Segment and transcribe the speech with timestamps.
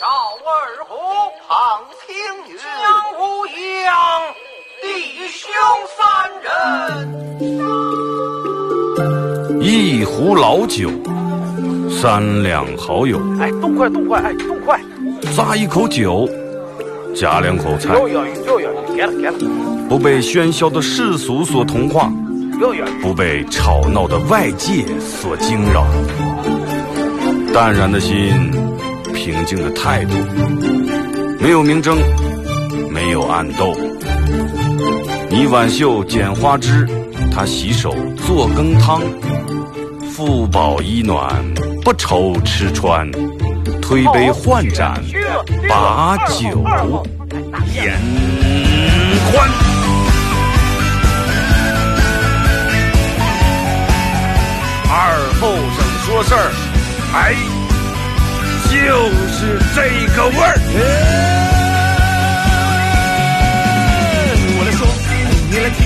[0.00, 0.08] 赵
[0.46, 0.48] 二
[0.88, 0.96] 虎、
[1.46, 2.08] 庞青
[2.48, 2.64] 云、江
[3.18, 3.20] 无
[3.84, 3.92] 恙，
[4.80, 4.86] 弟
[5.28, 5.44] 兄
[5.94, 6.00] 三
[6.40, 6.48] 人。
[9.60, 10.88] 一壶老酒，
[12.00, 14.80] 三两好友，哎，动快动快，哎，动快！
[15.34, 16.26] 咂一口酒，
[17.14, 19.34] 夹两口菜，有有有有，给了给了，
[19.86, 22.10] 不被喧嚣的世俗所同化。
[23.02, 25.84] 不被吵闹的外界所惊扰，
[27.56, 28.52] 淡然的心，
[29.14, 30.12] 平静的态度，
[31.40, 31.96] 没有明争，
[32.92, 33.74] 没有暗斗。
[35.30, 36.86] 你挽袖剪花枝，
[37.32, 39.00] 他洗手做羹汤，
[40.12, 41.42] 腹饱衣暖，
[41.82, 43.10] 不愁吃穿，
[43.80, 45.02] 推杯换盏，
[45.66, 46.62] 把酒
[47.74, 47.98] 言
[49.32, 49.48] 欢。
[54.88, 56.52] 二后生说事儿，
[57.14, 57.34] 哎，
[58.70, 58.74] 就
[59.32, 59.80] 是这
[60.14, 60.56] 个味儿。
[64.58, 64.86] 我来说，
[65.50, 65.78] 你来听，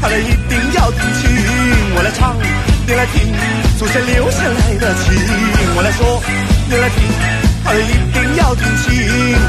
[0.00, 1.30] 他的一定要听清。
[1.94, 2.36] 我来唱，
[2.86, 3.34] 你来听，
[3.78, 5.12] 祖先留下来的情。
[5.76, 6.22] 我来说，
[6.68, 6.98] 你来听，
[7.64, 8.90] 他的一定要听清。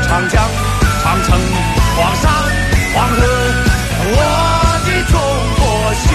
[0.08, 0.44] 长江、
[1.04, 1.40] 长城、
[1.96, 2.32] 黄山、
[2.94, 3.16] 黄河，
[4.06, 4.18] 我
[4.86, 5.16] 的中
[5.58, 5.62] 国
[6.04, 6.12] 心，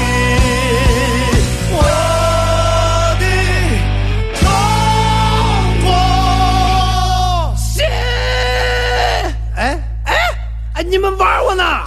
[10.99, 11.87] 你们玩我呢？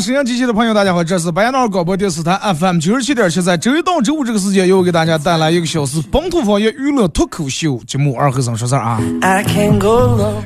[0.00, 9.00] 沈阳机器的朋友，大家好，这是白杨脑广播电视台 FM 九十七点七，在周一到周五这个时间，又给大家带来一个小时本土方言娱乐脱口秀节目《二和尚说事儿》啊。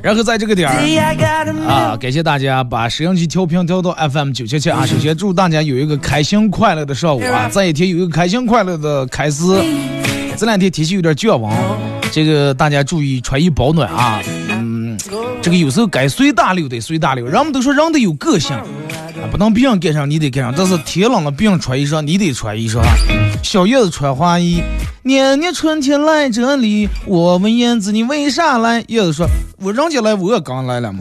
[0.03, 0.77] 然后在这个点儿
[1.67, 4.87] 啊，感谢大家把摄像机调频调到 FM 九七七啊。
[4.87, 9.43] 首先祝大家有一个开心快乐的上午啊，这一天有一个开心快乐的开始。
[10.37, 11.53] 这两天天气有点降温，
[12.13, 14.23] 这个大家注意穿衣保暖啊。
[14.51, 14.97] 嗯，
[15.43, 18.57] 这个有时候该随大流得随大流，人们都说人得有个性。
[19.31, 22.81] 不能别人盖上你得盖上，但是天冷了别人穿衣裳你得穿衣裳。
[23.43, 24.63] 小叶子穿花衣，
[25.03, 26.89] 年年春天来这里。
[27.07, 28.85] 我问燕子你为啥来？
[28.89, 29.27] 叶子说，
[29.59, 31.01] 我人家来我也刚来了嘛。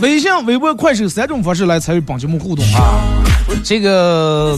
[0.00, 3.00] 微信、微博、快手三种方式来参与本节目互动啊。
[3.64, 4.56] 这个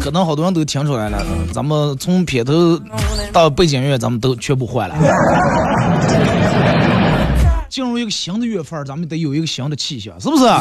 [0.00, 2.80] 可能好多人都听出来了，咱们从片头
[3.32, 4.94] 到背景音乐，咱们都全部换了。
[7.70, 10.44] 进入一个新的月份，咱们得有一个新的气象，是不是？
[10.44, 10.60] 啊，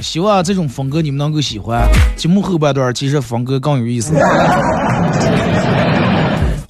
[0.00, 1.86] 希望这种风格你们能够喜欢。
[2.16, 4.14] 节目后半段其实风格更有意思。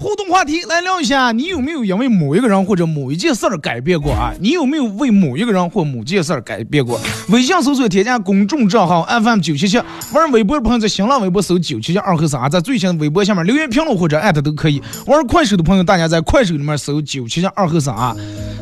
[0.04, 4.34] 互动话题来聊一下，你有没有因为某一个人或者某一件事儿改变过啊？
[4.38, 7.00] 你有没有为某一个人或某件事儿改变过？
[7.30, 9.78] 微信搜索添加公众账号 FM 九七七，
[10.12, 14.82] 玩微博的朋友在新浪微博搜九七七二和三，在最新的微博下面留言评论或者艾特都可以。
[15.06, 18.14] 玩快手的朋友，大家在快手里面搜九七七二和三啊，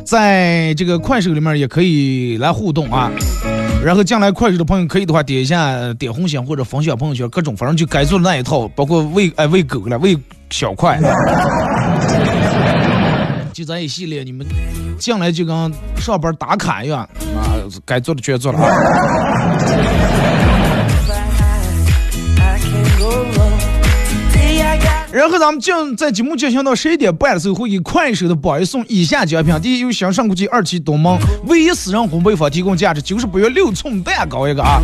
[0.05, 3.11] 在这个快手里面也可以来互动啊。
[3.83, 10.17] 然后进来快手的朋友可以的话点一下点红心或者分享朋友圈，各种反正就该做的那一套，包括喂哎喂狗了，喂
[10.53, 10.99] 小块，
[13.51, 14.45] 就咱一系列，你们
[14.99, 16.99] 进来就跟上班打卡一样
[17.35, 18.59] 啊，该做的全做了。
[18.59, 18.69] 啊。
[25.11, 34.79] 然后咱们进在节目进行到十一点半的时候，会给快手的榜一送以下奖品：第一，由香上国际二期东门唯一私人烘焙坊提供价值九十八元六寸蛋糕一个啊，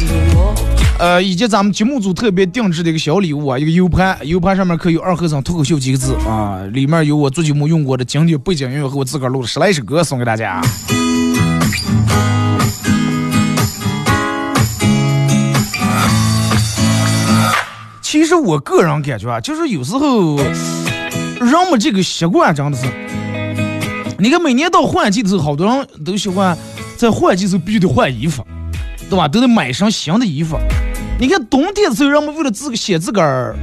[1.00, 10.62] 呃，以及咱们节目组特别定制的一个小礼物啊，一个 U 盘，U 盘上面刻有“二和尚脱口秀”几个字啊，里面有我做节目用过的经典背景音乐和我自个儿录的十来首歌送给大家。
[18.02, 22.88] 其实我个人感觉啊，就是有时候人们这个习惯真的是，
[24.18, 26.58] 你看每年到换季的时候，好多人都喜欢
[26.98, 28.46] 在换季时候必须得换衣服，
[29.10, 29.30] 对吧？
[29.30, 30.60] 都得买上新的衣服。
[31.20, 33.54] 你看冬天的时候，人们为了自个显自个儿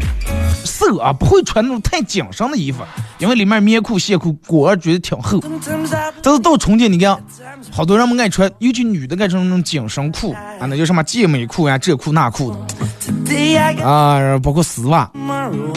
[0.63, 2.83] 瘦啊，不会穿那种太紧身的衣服，
[3.19, 5.41] 因为里面棉裤、线裤裹儿觉得挺厚。
[6.23, 7.17] 但是到春天，你看，
[7.71, 12.57] 好多人们爱穿，尤其女的爱穿那种紧身裤啊，那叫什么健美裤呀，这裤那裤的
[13.85, 15.11] 啊，包括丝袜。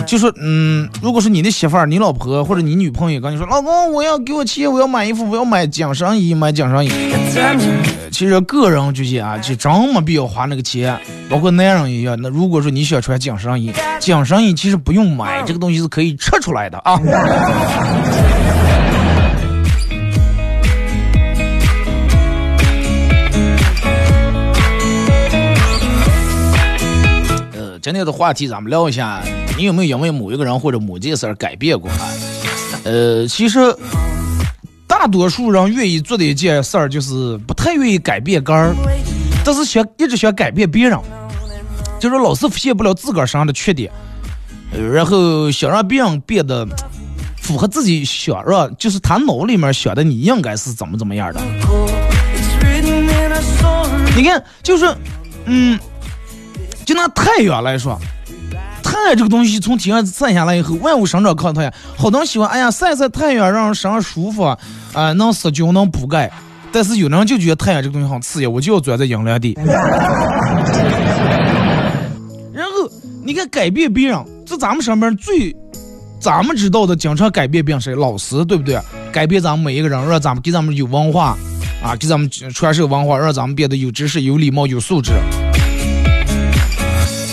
[0.07, 6.91] 就说，嗯，如果是你的媳妇儿、你老婆或者你女朋友跟你说，老公，我要给我钱，我要买衣服，我要买紧身衣，买紧身衣。
[8.11, 12.17] 其实个人觉得啊，就真没必要花那个钱，包括男人也一样。
[12.19, 16.99] 那如果说你想穿紧身衣，紧身衣其实不用买，这个东西是可以吃出来的啊。
[27.81, 29.21] 今天的话题咱们聊一下，
[29.57, 31.89] 你有没有因为某一个人或者某件事儿改变过？
[32.83, 33.59] 呃，其实。
[34.87, 38.75] 大多数人愿意做的一件事儿，就是不太愿意改变杆儿，
[39.45, 40.99] 但是想一直想改变别人，
[42.01, 43.89] 就是老是发现不了自个儿身上的缺点，
[44.91, 46.67] 然后想让别人变得
[47.37, 51.39] 符合自己想让，就是他脑里面想的你应该是怎么怎么样的。
[54.17, 54.93] 你看，就是，
[55.45, 55.79] 嗯，
[56.89, 57.95] 就拿太阳来说。
[58.81, 61.71] 太阳这个东西从天上晒下来以后，万物生长靠太阳。
[61.95, 64.43] 好多人喜欢，哎呀，晒晒太阳让人身上舒服，
[64.93, 66.31] 啊，能杀菌能补钙。
[66.71, 69.55] 但是有的人就觉得太阳这个东西很刺眼，我就要钻在阴凉地。
[72.51, 72.71] 然后
[73.23, 75.55] 你看改变别人，这咱们身边最
[76.19, 77.93] 咱们知道的，经常改变别人谁？
[77.93, 78.79] 老师，对不对？
[79.11, 81.37] 改变咱们每一个人，让咱们给咱们有文化，
[81.83, 85.11] 啊，给咱们传授文化，让咱们变得有知识、有礼貌、有素质。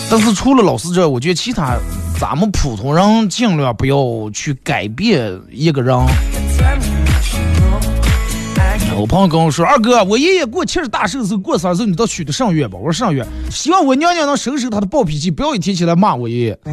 [0.09, 1.77] 但是除了老师这，我觉得其他
[2.21, 5.97] 咱们普通人尽量不要去改变一个人。
[8.99, 16.59] 我朋友跟我说：“二哥，我爷爷过七十大寿的时候，过生日时候，你到许的上月吧。”我说：“上月，希望我娘娘能收收他的暴脾气，不要一提起来骂我爷爷。”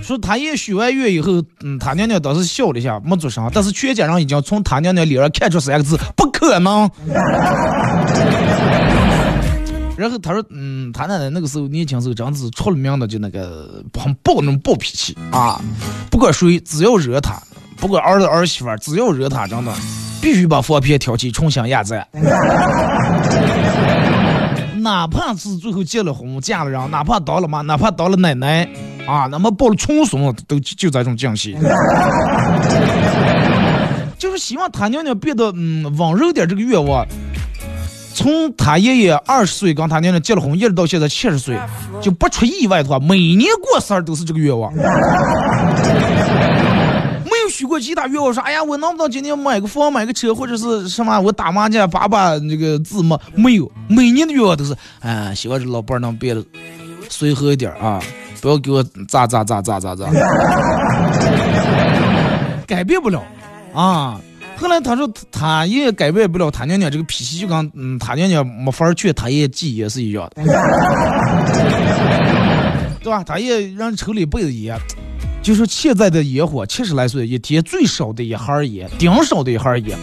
[0.00, 6.90] 说他爷许完愿以后，嗯，他娘娘当时笑了一下，没做声，但是全家人已经从他娘娘脸上看出三个字：不可能。
[9.98, 15.60] 然后他说，嗯，他奶奶那个时候年轻时候真是出了名的，就那个很暴那种暴脾气啊，
[16.08, 17.34] 不管谁只要惹他，
[17.78, 19.74] 不管儿子儿媳妇只要惹他，真的
[20.22, 22.06] 必须把房片挑起重新压在。
[24.80, 28.68] 哪怕是最后结了婚嫁了人，哪怕当了妈，哪怕当了奶奶
[29.04, 31.56] 啊，那么抱了重孙都就这种惊喜。
[34.16, 37.04] 就是希望他娘娘变得嗯温柔点，这个愿望。
[38.18, 41.56] 从他爷爷二十岁跟他娘娘结了婚，一直到现在七十岁，
[42.02, 44.74] 就不出意外的话，每年过生日都是这个愿望。
[44.74, 44.82] 没
[47.44, 51.20] 有许过其他愿望，说哎呀，我能不能今年买个房、买个车，或者是什么？
[51.20, 53.16] 我打麻将发把那个字吗？
[53.36, 56.44] 没有，每年的愿望都是，哎，希望这老伴儿能变得
[57.08, 58.02] 随和一点啊，
[58.40, 60.10] 不要给我咋咋咋咋咋咋，
[62.66, 63.22] 改变不了
[63.72, 64.20] 啊。
[64.60, 70.42] 后来他说他也改变不了他娘娘这个脾气，就跟嗯他娘娘没法劝他爷戒烟是一样的，
[73.00, 73.22] 对吧？
[73.24, 74.76] 他也让抽了一辈子烟，
[75.42, 79.96] 就说现在的烟火，七十来岁一天最少的一盒烟，顶少的一盒烟，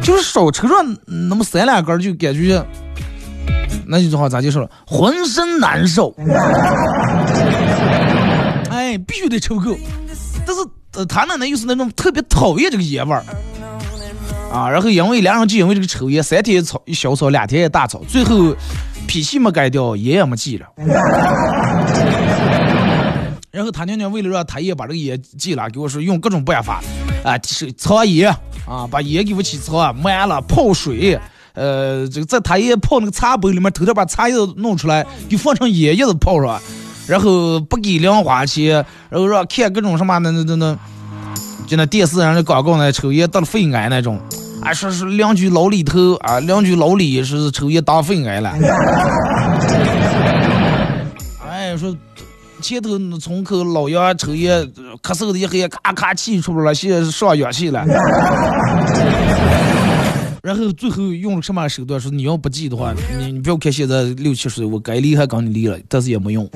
[0.00, 2.64] 就是少抽上那么三两根就感觉，
[3.84, 6.14] 那句话咋就说了，浑身难受。
[8.70, 9.76] 哎，必须得抽够，
[10.46, 10.62] 但是
[11.06, 13.24] 他奶奶又是那种特别讨厌这个烟味儿。
[14.52, 18.56] 啊，然后因为两人就因为这个抽烟，三天吵一小吵，两天也大吵，最后
[19.06, 20.66] 脾气没改掉，烟也没戒了。
[23.50, 26.80] 然后他娘娘为了让他爷把这个烟戒了，给我说用各种办法，
[27.24, 28.34] 啊，是藏烟，
[28.66, 31.20] 啊，把烟给我起藏满了，泡水，
[31.52, 36.58] 呃，这个在他爷泡那个茶杯里面偷偷把茶叶弄出来，给放成烟叶子泡上，
[37.06, 40.78] 然后不给零花钱，然后让看各种什么那那那那。
[41.66, 44.18] 就那电视上的广告呢，抽烟得了肺癌那种，
[44.62, 48.50] 啊，说是邻居老李头啊，邻居老李是抽烟得肺癌了。
[51.48, 51.96] 哎，说
[52.60, 54.60] 前头村口老杨抽烟
[55.02, 57.84] 咳嗽的一黑，咔咔气出来了，现在上氧气了。
[60.42, 62.00] 然后最后用了什么手段？
[62.00, 66.48] 说你要不戒的话，你你不要看现在六七十岁，我该离还跟你离了，但是也没用。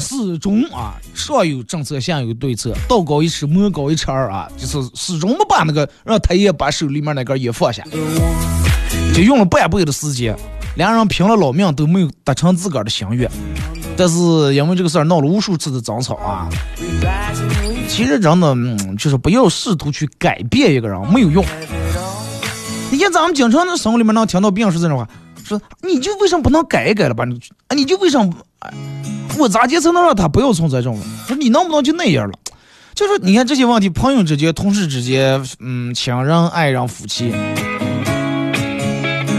[0.00, 7.84] 始终啊，上有政策，下有对策，道高一尺，魔高一尺二啊，就是始终没把那个让他爷把手里面那根烟放下，
[9.14, 10.34] 就用了半辈的时间，
[10.76, 13.30] 两人拼了老命都没有达成自个儿的心愿，
[13.96, 14.18] 但是
[14.54, 16.48] 因为这个事儿闹了无数次的争吵啊。
[17.88, 18.56] 其实真的，
[18.96, 21.44] 就是不要试图去改变一个人，没有用。
[22.90, 25.08] 你看咱们经常在生活里面能听到别人说这种话。
[25.44, 27.24] 说你就为什么不能改一改了吧？
[27.24, 27.34] 你
[27.66, 28.32] 啊，你就为什么？
[29.40, 30.98] 我咋地才能让他不要存在这种？
[31.26, 32.34] 说你能不能就那样了？
[32.94, 37.32] 就是你看这些问题，朋友之间、同事之间，嗯，亲人、爱人、夫妻，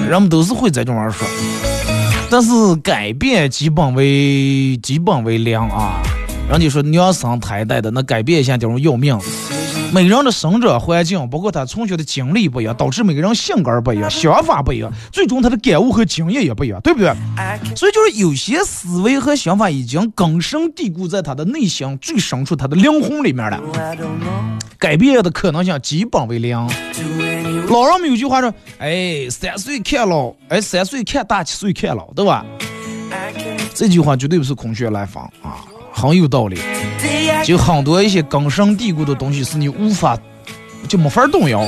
[0.09, 1.27] 人们都是会在这玩儿说。
[2.29, 6.01] 但是改变基本为基本为良啊！
[6.49, 9.19] 人家说娘生胎带的，那改变一下就是要命。
[9.93, 17.13] 每个人的生长环境，包括他从小的经历不一样，导致每个人性格不一样， 想法不一样，最终他的感悟和经验也不一样，对不对？
[17.75, 23.61] 所以就是有些思维和想法已经根深蒂固在他的内心最深处，他的灵魂里面了。
[24.79, 26.57] 改变的可能性基本为零。
[27.67, 32.45] 老人们有句话说：“哎，三岁看老，哎，三岁看大，七岁看老，对吧？”
[33.75, 35.63] 这句话绝对不是空穴来风啊。
[35.91, 36.59] 很有道理，
[37.45, 40.17] 就很多一些根深蒂固的东西是你无法
[40.87, 41.63] 就没法动摇。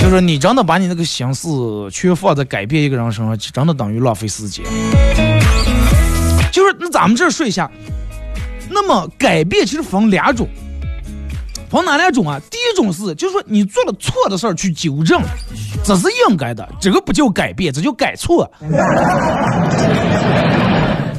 [0.00, 4.64] 就说你真的把你那个心思全放在改变一个人身上，真的等于浪费时间。
[6.50, 7.70] 就是那咱们这儿说一下，
[8.68, 10.48] 那么改变其实分两种，
[11.70, 12.40] 分哪两种啊？
[12.50, 15.20] 第一种是，就是说你做了错的事儿去纠正，
[15.84, 18.50] 这是应该的，这个不叫改变，这叫改错。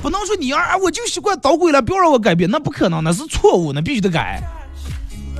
[0.01, 4.41] 不能说你啊，我就习惯捣鬼了，不要让我改变，那不可能，那是错误，那必须得改，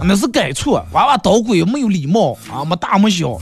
[0.04, 0.86] 那是改错。
[0.92, 3.40] 娃娃捣鬼没有礼貌啊，没大没小，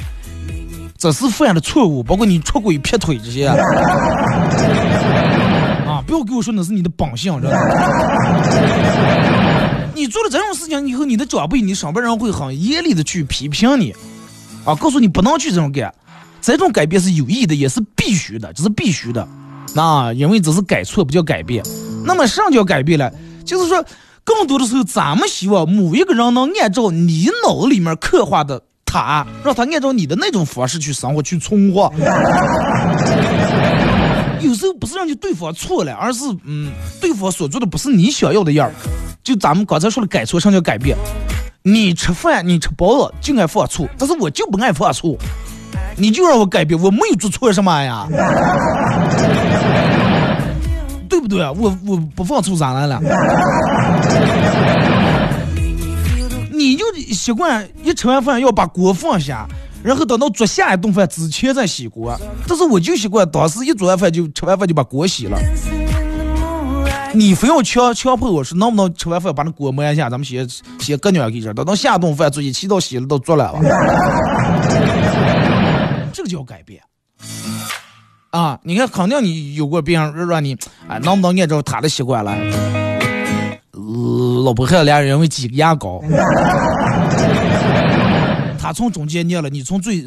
[0.97, 3.47] 这是犯的错误，包括你出轨劈腿这些
[5.87, 7.59] 啊，不要给我说那是你的本性，知道吗？
[9.93, 13.93] 你做了这种事情以后，你的长辈、你上边人会很严厉的去批评你，
[14.63, 15.93] 啊，告诉你不能去这种干，
[16.39, 19.27] 这种改变是有益的，也是必须的，这是必须的。
[19.75, 21.63] 那因为这是改错，不叫改变。
[22.05, 23.11] 那么什么叫改变了？
[23.45, 23.83] 就是说，
[24.23, 31.91] 更多的时候，咱们希望某一个人能按照你脑里面刻画的他，让他按照你的那种方式去生活、去存活。
[34.41, 36.71] 有时候不是让你对方错了，而是嗯，
[37.01, 38.73] 对方所做的不是你想要的样儿。
[39.23, 40.97] 就咱们刚才说的改错，什么叫改变？
[41.61, 45.17] 你吃饭，你吃包子就爱放醋，但是我就不爱放醋。
[45.99, 48.07] 你就让我改变，我没有做错什么呀，
[51.09, 51.51] 对不对啊？
[51.51, 53.01] 我我不放醋咋来了？
[56.51, 59.45] 你就习惯一吃完饭要把锅放下，
[59.83, 62.17] 然后等到做下一顿饭之前再洗锅。
[62.47, 65.37] 但是我就习惯当时一做完饭就吃完饭就把锅洗了。
[67.13, 70.47] 你非要强强迫我说能不能吃完饭把那锅抹一下，咱们先
[70.79, 73.59] 先搁两给这，等到下顿饭做一起到洗了都做了吧。
[76.19, 76.81] 这个叫改变
[78.31, 78.59] 啊！
[78.61, 79.97] 你看，肯定你有过病
[80.27, 80.53] 让你
[80.89, 82.37] 哎，能不能按照他的习惯来？
[84.43, 86.03] 老婆和俩人为挤牙膏，
[88.59, 90.03] 他从中间捏了，你从最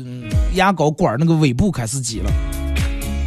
[0.52, 2.30] 牙膏管那个尾部开始挤了，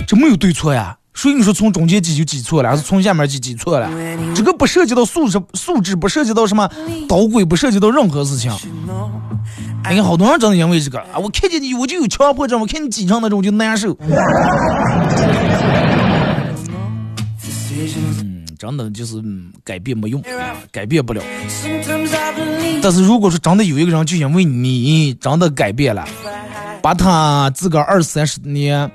[0.07, 0.95] 这没有对错呀。
[1.15, 3.89] 所以你说从中间挤就挤错了，还是从下面挤挤错了？
[4.36, 6.69] 这个不涉及到素质，素质不涉及到什么
[7.07, 8.51] 捣鬼，不涉及到任何事情。
[9.84, 11.17] 哎呀，好多人真的因为这个啊！
[11.17, 13.95] 我看见你我就有强迫症，我看你挤成那种就难受。
[14.00, 14.10] 嗯，
[18.60, 19.24] 真的就是
[19.63, 20.22] 改变没用，
[20.72, 21.22] 改变不了。
[22.81, 26.05] 但是如果说真的有一个人就因为你真的改变了，
[26.81, 28.91] 把他自个儿二三十年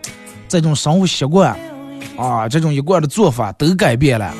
[0.49, 1.57] 这种生活习惯
[2.16, 4.35] 啊，这种一贯的做法都改变了，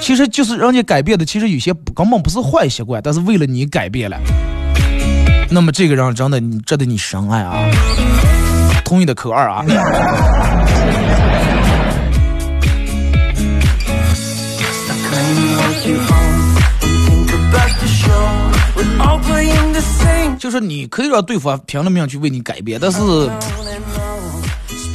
[0.00, 4.18] 其实就是人家改变的，其实有些根本不是坏习惯，但是为了你改变了。
[5.50, 7.54] 那么这个人真的你值得你深爱啊！
[8.84, 9.64] 同意的扣二啊！
[20.38, 22.98] 就是你可以让对方拼了命去为你改变，但是，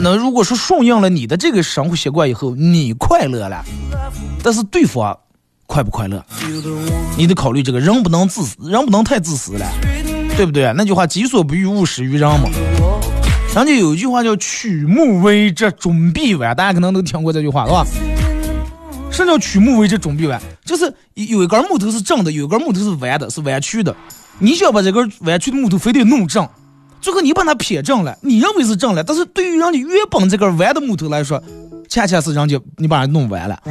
[0.03, 3.63] 那如果说顺应了你的这个生活习惯以后，你快乐了，
[4.43, 5.17] 但是对方
[5.65, 6.21] 快不快乐？
[7.17, 9.65] 你得考虑这个人不能自私，人不能太自私了。
[10.35, 10.73] 对不对？
[10.75, 12.49] 那句话“己所不欲，勿施于人”嘛。
[13.55, 17.85] 人家有一句话叫“曲木为直，终必弯”，大家可能都听过这句话，是吧？
[19.09, 20.41] 什么叫“曲木为直，终必弯”？
[20.65, 23.95] 就是有一根木头是正的，有一根木头是弯的，是弯曲的。
[24.39, 26.45] 你想把这根弯曲的木头非得弄正，
[27.03, 31.43] 最后你把它撇正了，你认为是正了，但是对于人家原本这根弯的木头来说，
[31.89, 33.59] 恰恰是人家你把它弄歪了。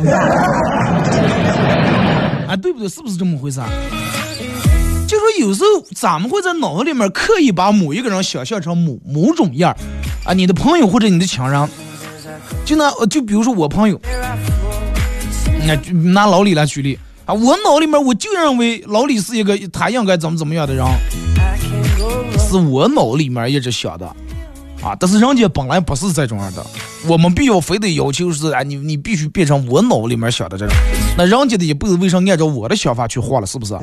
[2.47, 2.87] 啊，对不对？
[2.87, 3.59] 是不是这么回事？
[5.09, 9.77] 就说有时候咱们会在脑子里面刻意把某一个人想象成某某种样儿
[10.27, 11.69] 啊，你的朋友或者你的亲人，
[12.67, 13.99] 就拿就比如说我朋友，
[15.67, 15.75] 那
[16.13, 20.85] 拿老李来举例啊，我脑里面我就认为老李是一个他应该怎么怎么样的人，
[22.53, 24.07] 是我脑里面一直想的
[24.83, 26.67] 啊，但是人家本来不是这种样的，
[27.07, 30.77] 我们必要非得要求是啊，你你必须变成我脑里面想的这种，
[31.17, 33.75] 那人家的一辈子为啥按照我的想法去活了，是不是？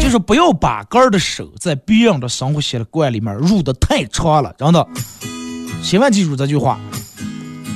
[0.00, 4.86] 就是不要把杆儿的手在别人的生活习惯里面入的太长了，真的，
[5.82, 6.78] 千万记住这句话：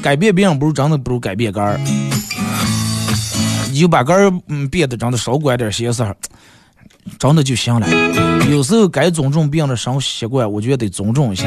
[0.03, 1.81] 改变别人不如真的不如改变杆儿。
[3.77, 6.17] 你就把个儿嗯变得真的少管点闲事儿，
[7.19, 7.87] 真的就行了。
[8.51, 11.47] 有时候该尊重别人的生活习惯，我觉得得尊重一下。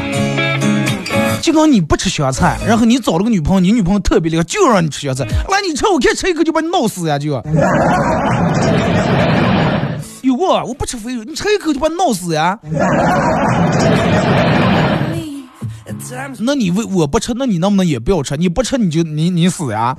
[1.41, 7.31] 就跟你不吃香菜，然后你找了个女朋友，你女朋友特别厉害，就让你吃香菜，来你吃，我看吃一口就把你闹死呀就。
[10.21, 12.59] 有过，我不吃肥肉，你吃一口就把你闹死呀。
[16.37, 18.37] 那你为我不吃，那你能不能也不要吃？
[18.37, 19.97] 你不吃你就你你死呀，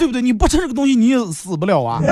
[0.00, 0.22] 对不对？
[0.22, 2.00] 你不吃这个东西你也死不了啊。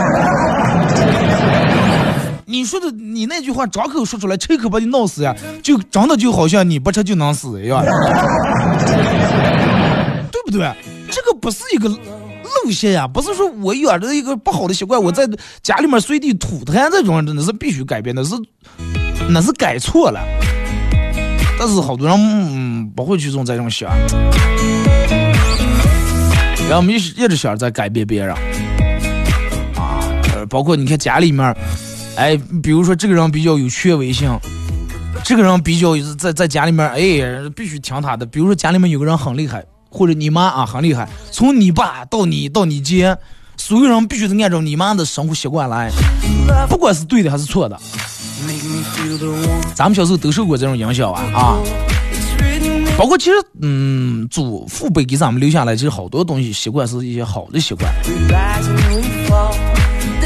[2.44, 7.82] 你说的你那句话张口说出来，吃一口把你闹死呀，就真的就好像你不吃就能死一样，
[10.30, 10.70] 对不对？
[11.10, 11.90] 这个不是一个。
[12.64, 15.28] 路线呀，不是说我养着一个不好的习惯，我在
[15.62, 18.34] 家里面随地吐痰这种，真的是必须改变，的是
[19.28, 20.18] 那是改错了。
[21.58, 23.90] 但是好多人嗯不会去种这种想，
[26.68, 28.34] 然后我们一直一直想在改变别人
[29.76, 29.98] 啊，
[30.50, 31.56] 包括你看家里面，
[32.16, 34.30] 哎，比如说这个人比较有权威性，
[35.24, 38.26] 这个人比较在在家里面，哎，必须听他的。
[38.26, 39.64] 比如说家里面有个人很厉害。
[39.90, 43.16] 或者你妈啊很厉害，从你爸到你到你姐，
[43.56, 45.90] 所有人必须得按照你妈的生活习惯来，
[46.68, 47.80] 不管是对的还是错的。
[49.74, 51.56] 咱们小时候都受过这种影响啊啊！
[52.98, 57.88] 包括其实嗯，祖父辈给咱们留下来其实好多东西习惯是一些好的习惯，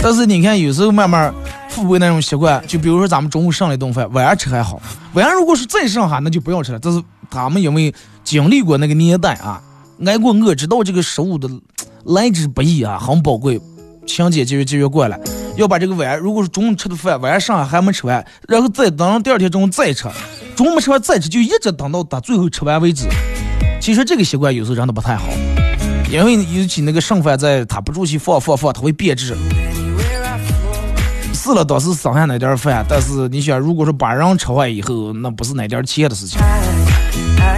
[0.02, 1.32] 但是你看有时候慢慢
[1.68, 4.80] 父辈那种习惯，就比如说咱们中午剩了一顿饭，晚上吃还好，
[5.12, 7.94] 晚上如果是再剩下那就不要吃了，这是他们因为。
[8.24, 9.60] 经历过那个年代啊，
[10.06, 11.50] 挨过饿，知道这个食物的
[12.04, 13.60] 来之不易啊，很宝贵。
[14.06, 15.18] 情节节约节约过来，
[15.56, 20.04] 要把这个碗，如果是中午吃的饭，晚上剩下还没吃完，然后再等第二天中午再吃，
[20.54, 23.06] 中午吃完再吃，就一直等到他最后吃完为止。
[23.80, 25.24] 其实这个习惯有时候真的不太好，
[26.10, 29.36] 因为尤其那个剩饭在他不住气放放放，它会变质。
[31.34, 36.40] 是了，倒是剩下那点饭，但是你想，如果说把人吃坏以后，那不是那点钱的事情。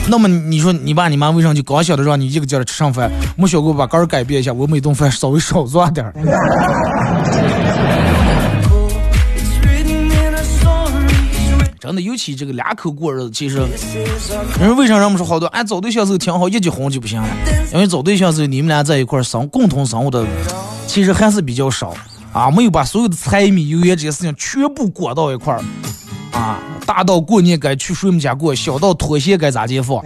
[0.08, 6.14] 那么你说你爸你妈为啥就刚想的让你一个劲儿吃剩饭，没想过把杆改变一下，我每顿饭稍微少做点儿。
[11.84, 13.56] 真的，尤其这个两口过日子，其实，
[14.58, 17.28] 人为啥人们说好多，哎，找对象时候挺好，一结婚就不行了，
[17.74, 20.24] 因为找对象时候你们俩在一块生共同生活的，
[20.86, 21.92] 其实还是比较少
[22.32, 25.60] 啊，没有把所有的柴米油盐这些事情全部裹到一块儿。
[26.32, 29.98] 啊，大到过年该去谁们家过，小到拖鞋该咋解放。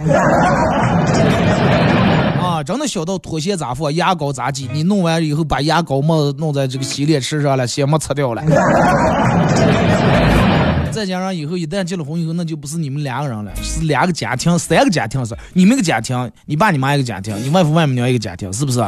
[2.41, 8.43] 啊，真的小到拖鞋咋放，牙膏咋挤，你弄完以后把牙膏沫弄在这个洗脸池上了，鞋沫擦掉了。
[10.99, 15.33] 再加上以后一旦结了婚以后，那就不是你们两个人了，是两个家庭、三个家庭是。
[15.53, 18.79] 你们一个家庭，你爸你妈一个家庭，你外父外母娘一个家庭，是不是？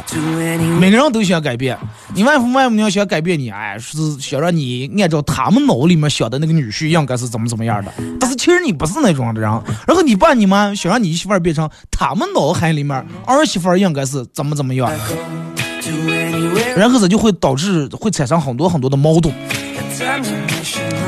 [0.78, 1.78] 每个人都想改变，
[2.14, 7.94] 你外父外母娘想改变你，哎，是想让你按照他们脑里面想的那个女婿应该是怎么怎么样的。
[8.20, 9.50] 但是其实你不是那种的人。
[9.88, 14.92] 然后你爸你妈想让你媳妇变成他们脑海里面儿媳妇应该是怎么怎么样，
[16.76, 19.34] 然后这就会导致会产生很多很多的矛盾。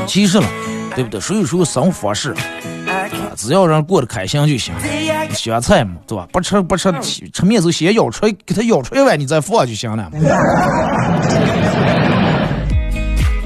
[0.08, 0.48] 其实了。
[0.96, 1.20] 对不对？
[1.20, 2.34] 所以说生活方式，
[3.36, 4.74] 只要人过得开心就行。
[5.34, 6.28] 咸菜嘛，对吧？
[6.32, 6.94] 不吃不吃，
[7.34, 10.12] 吃面时候先舀出来，给他舀出来碗，你再放就行了。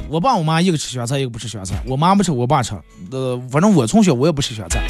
[0.10, 1.76] 我爸我妈一个吃咸菜，一个不吃咸菜。
[1.86, 2.74] 我妈不吃，我爸吃。
[3.12, 4.82] 呃，反正我从小我也不吃咸菜。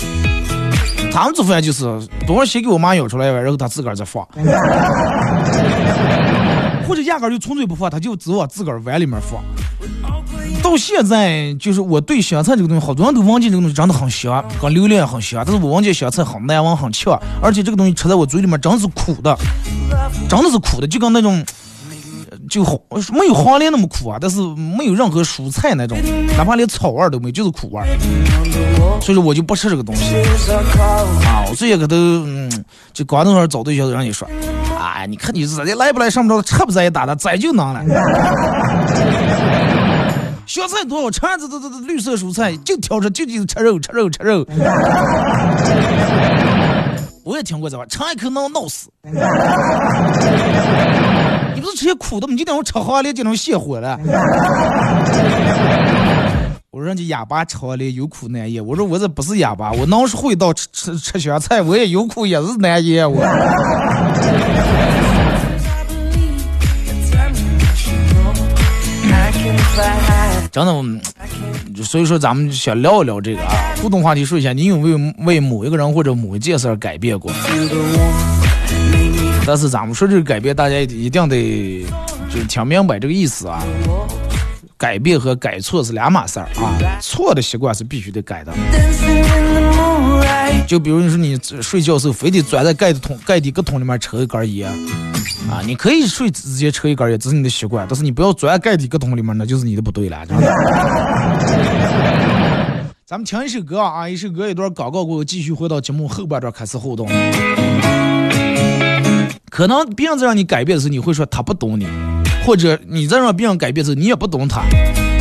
[1.11, 1.83] 他们做饭就是
[2.25, 4.27] 多少先给我妈舀出来碗，然后他自个儿再放。
[6.87, 9.43] 或者压根就纯粹不放，他就只往自个儿碗里面放。
[10.63, 15.43] 到现在，就是我对香菜这个东西，好多人都忘记这个东西真的很香，跟榴莲很香。
[15.45, 19.37] 但是我忘记香菜很难闻很呛，而且这个东西吃在我嘴里面真是苦的，
[20.29, 21.43] 真的是苦的，就跟那种
[22.49, 22.77] 就好
[23.13, 25.97] 没有黄连那么苦啊，但是没有任何蔬菜那种，
[26.37, 27.81] 哪怕连草味都没有，就是苦味。
[29.01, 30.15] 所以说我就不吃这个东西
[31.25, 31.45] 啊。
[31.49, 32.51] 我最近可都嗯，
[32.91, 34.27] 就刚那会儿找对象的人也说，
[34.79, 37.81] 哎，你看你是的来不来上不着，吃不在一打的，宰就能了。
[40.47, 41.11] 香菜多少？
[41.11, 44.45] 吃这这这这绿色蔬菜，就挑着就就吃肉吃肉吃肉。
[47.23, 48.89] 我也听过这话，尝一口能闹死。
[51.53, 52.31] 你不不是吃些苦的吗？
[52.31, 53.99] 你今天我吃黄连就能泻火了。
[56.71, 58.65] 我说人家哑巴吃黄连有苦难言。
[58.65, 63.21] 我说我这不是哑巴，我能是会道吃吃吃香菜，我也有苦也是难言我。
[70.65, 71.01] 等
[71.73, 77.31] 等，所以说咱们想聊一聊这个啊，互动话题说一下，你有没有为某一个人或者某一件事改变过？
[79.45, 81.85] 但是咱们说这个改变，大家一定得
[82.29, 83.63] 就听明白这个意思啊。
[84.77, 88.53] 改变和改错是两码事儿啊，错的习惯是必须得改的。
[90.67, 94.69] 就比如你说你睡觉时候非得钻在盖的桶盖底个桶里面抽一根烟。
[95.49, 100.25] 啊，你可以睡直接抽一根烟，这是你的习惯，但是你不要钻盖底个桶里面，那就是你的不对了。
[103.05, 107.07] 咱们听一首歌啊，一首歌一段广告过后，继续回到节目后半段开始互动。
[109.49, 111.87] 可能别人在让你改变的时候，你会说他不懂你，
[112.45, 114.63] 或者你在让别人改变的时候，你也不懂他。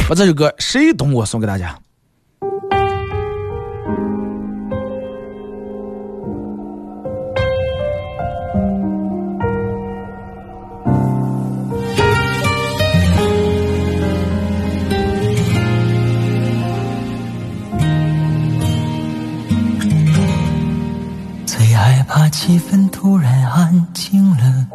[0.09, 1.79] 把这首歌谁懂我送给大家。
[22.19, 24.67] 怕气氛突然安静了，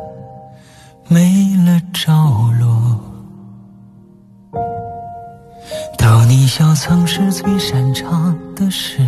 [1.08, 2.14] 没了着
[2.60, 3.02] 落。
[5.98, 9.02] 逗你笑曾是最擅长的事，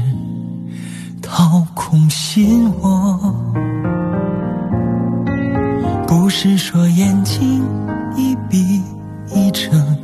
[1.22, 3.36] 掏空心窝。
[6.08, 7.63] 不是说眼睛
[8.17, 8.82] 一闭
[9.28, 9.96] 一睁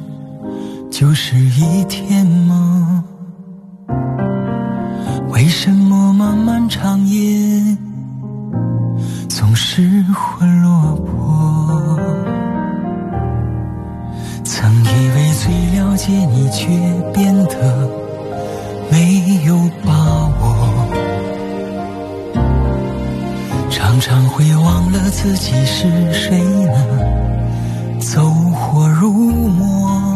[0.92, 3.04] 就是一天吗？
[5.30, 7.76] 为什么漫漫长夜？
[9.28, 12.00] 总是会落魄。
[14.44, 16.68] 曾以为最了解你，却
[17.14, 17.90] 变得
[18.92, 19.94] 没有把
[20.40, 20.88] 握。
[23.70, 26.74] 常常会忘了自己是谁呢？
[28.00, 30.14] 走火入魔。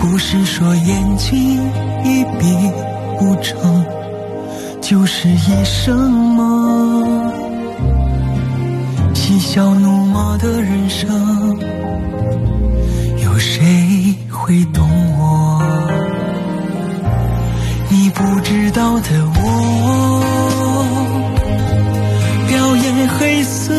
[0.00, 1.70] 不是说眼睛
[2.04, 2.72] 一闭
[3.18, 3.56] 不睁。
[4.88, 7.30] 就是一生吗？
[9.12, 11.10] 嬉笑怒骂的人生，
[13.22, 15.62] 有谁会懂我？
[17.90, 20.22] 你不知道的我，
[22.48, 23.74] 表演黑色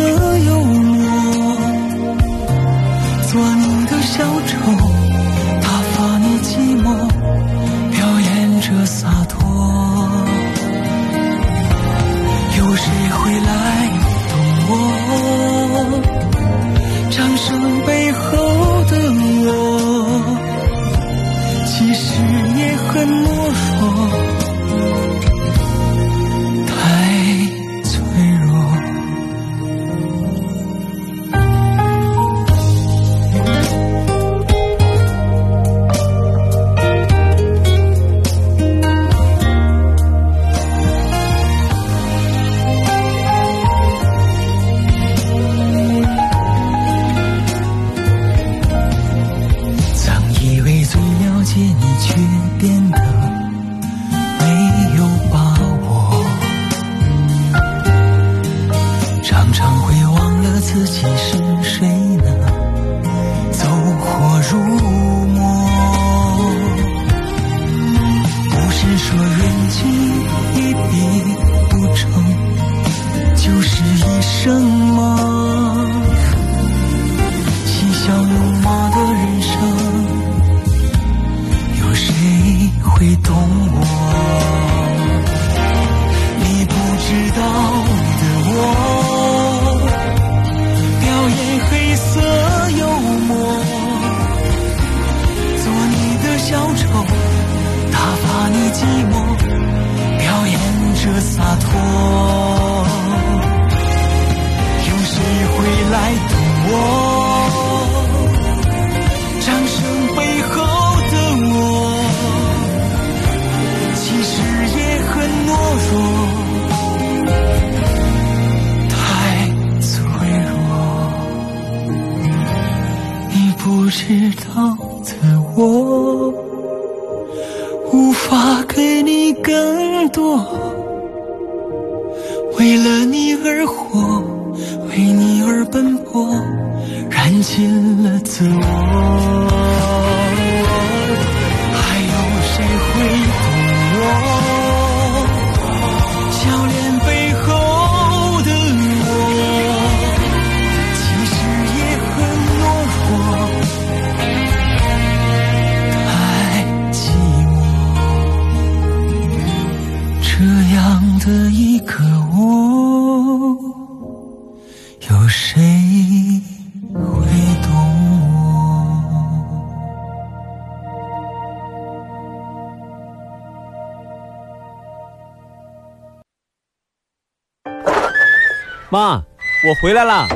[178.90, 179.22] 妈，
[179.68, 180.28] 我回来了。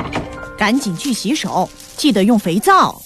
[0.56, 3.00] 赶紧去洗手，记得用肥皂。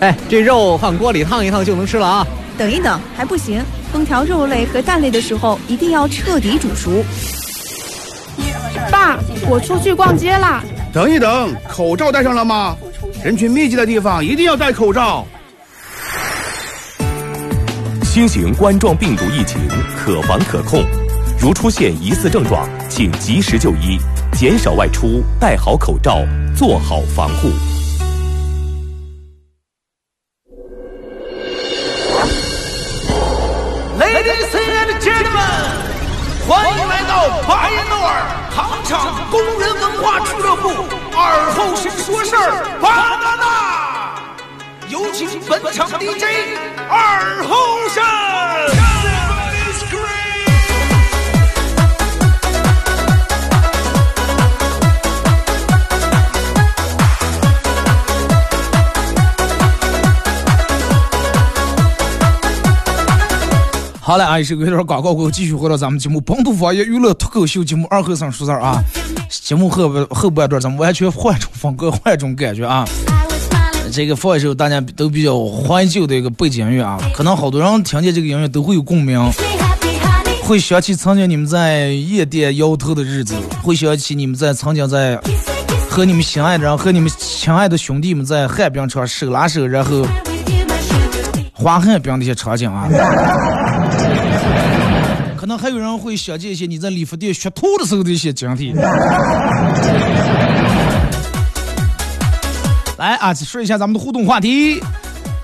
[0.00, 2.26] 哎，这肉放锅里烫一烫就能吃了啊！
[2.58, 3.62] 等一等，还不行，
[3.94, 7.04] 烹调肉类和蛋类的时候一定要彻底煮熟。
[8.90, 9.18] 爸，
[9.48, 10.62] 我出去逛街啦。
[10.92, 12.76] 等一等，口罩戴上了吗？
[13.22, 15.24] 人群密集的地方一定要戴口罩。
[18.02, 19.60] 新型冠状病毒疫情
[19.96, 20.84] 可防可控，
[21.38, 22.68] 如出现疑似症状，
[23.00, 23.98] 请及时就医，
[24.34, 26.18] 减少外出，戴好口罩，
[26.54, 27.69] 做好防护。
[64.10, 68.82] 好了，啊，一首歌一段广告过后，继续回到咱们节目本土方言娱乐脱口秀节目二后生说事儿啊。
[69.30, 72.84] 节目后半后半段咱们完全换种风格，换种感觉啊。
[73.92, 79.16] 这个放一首大家都比较怀旧的一个背景音乐啊，可能好多人听见这个音乐都会有共鸣，
[80.42, 85.16] 会想起曾经你们在夜店摇头的日子，会想起你们在曾经在
[85.88, 90.04] 和你们心爱的人和你们亲爱的兄弟们在旱冰场手拉手，然后
[91.52, 92.88] 滑旱冰的一些场景啊。
[95.36, 98.72] 可能还有人会想起一些你在理发店学徒的时候的一些经历。
[102.98, 104.80] 来啊，说一下咱们的互动话题。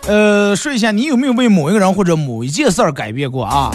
[0.06, 3.70] 呃，说一下你有没有为某一个人或者某一件事儿改变过啊？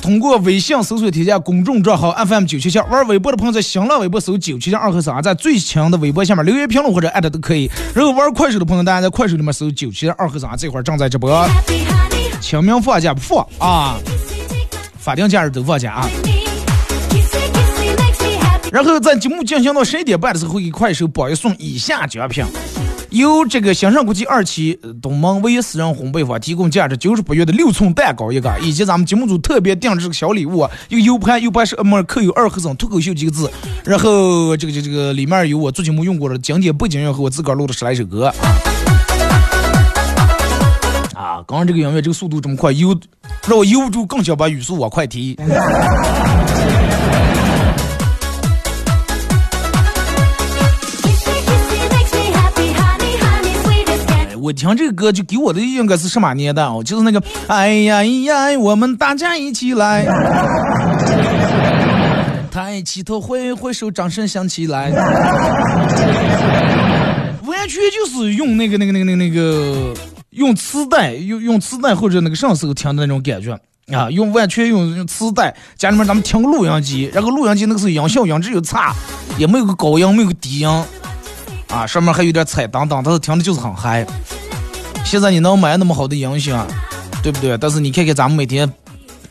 [0.00, 7.70] 通过微信搜索添加公众账号 FM 九七七，玩微博的朋友在新浪微博搜九七七二和三，在最强的微博下面留言评论或者艾特都可以。
[7.94, 11.46] 然后玩快手的朋友，大家在快手里面搜九七七二和三，这会儿正在直播。
[12.40, 13.96] 清明放假不放啊？
[15.02, 16.08] 法定假日都放假啊！
[18.70, 22.44] 然后在节目进行到十一点半的时候，会给快手榜一送以下奖品：
[23.10, 33.50] 由这个兴盛国际二期东门唯一私人烘焙坊提供价值九十八元的六寸蛋糕一个，以及咱们节目组特别定制的小礼物，一个 U 盘，U 盘是么刻有二和尚脱口秀几个字，
[33.84, 38.32] 然后这个这个这个里面有我做节目用过的经典背景音乐和我自个儿录的十来首歌。
[41.22, 42.98] 啊，刚刚这个音乐这个速度这么快，有
[43.46, 45.38] 让我由不住更想把语速往快提。
[54.40, 56.82] 我听这个歌就给我的应该是什么年代哦？
[56.84, 60.04] 就是那个哎呀哎呀，我们大家一起来，
[62.50, 64.90] 抬起头挥挥手，掌声响起来。
[67.46, 69.94] 完全就是用那个那个那个那个那个
[70.32, 73.52] 用磁带，用用磁带或者那个什么时候听的那种感觉
[73.96, 74.10] 啊？
[74.10, 78.94] 用完全用用磁带，家里面咱们听个录音机，然后录音机那个时候音效音质又差，
[79.36, 80.68] 也没有个高音，没有个低音，
[81.68, 84.06] 啊，上面还有点彩当当，但是听的就是很嗨。
[85.04, 86.66] 现在你能买那么好的音响，
[87.22, 87.58] 对不对？
[87.58, 88.72] 但是你看看咱们每天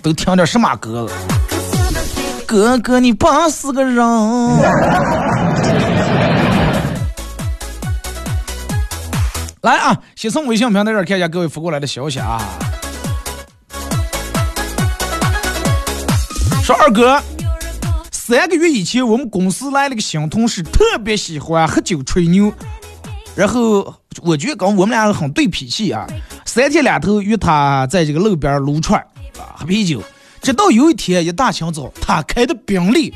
[0.04, 1.10] 都听点什么歌？
[2.46, 4.06] 哥哥，你爸是个人。
[9.62, 12.42] 来啊，先从微信平台这儿看一下各位发过来的消息啊。
[16.64, 17.22] 说二哥，
[18.12, 22.52] 三个月以前我们公司来了个新同事，特别喜欢喝酒吹牛，
[23.36, 23.94] 然后
[24.24, 26.08] 我觉得跟我们俩很对脾气啊。
[26.44, 29.00] 三天两头约他在这个路边撸串
[29.38, 30.02] 啊喝啤酒，
[30.42, 33.14] 直到有一天一大清早，他开的宾利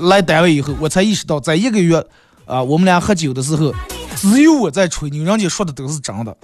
[0.00, 2.02] 来单位以后，我才意识到，在一个月
[2.46, 3.74] 啊我们俩喝酒的时候。
[4.16, 6.36] 只有我在吹牛，人家说的都是真的。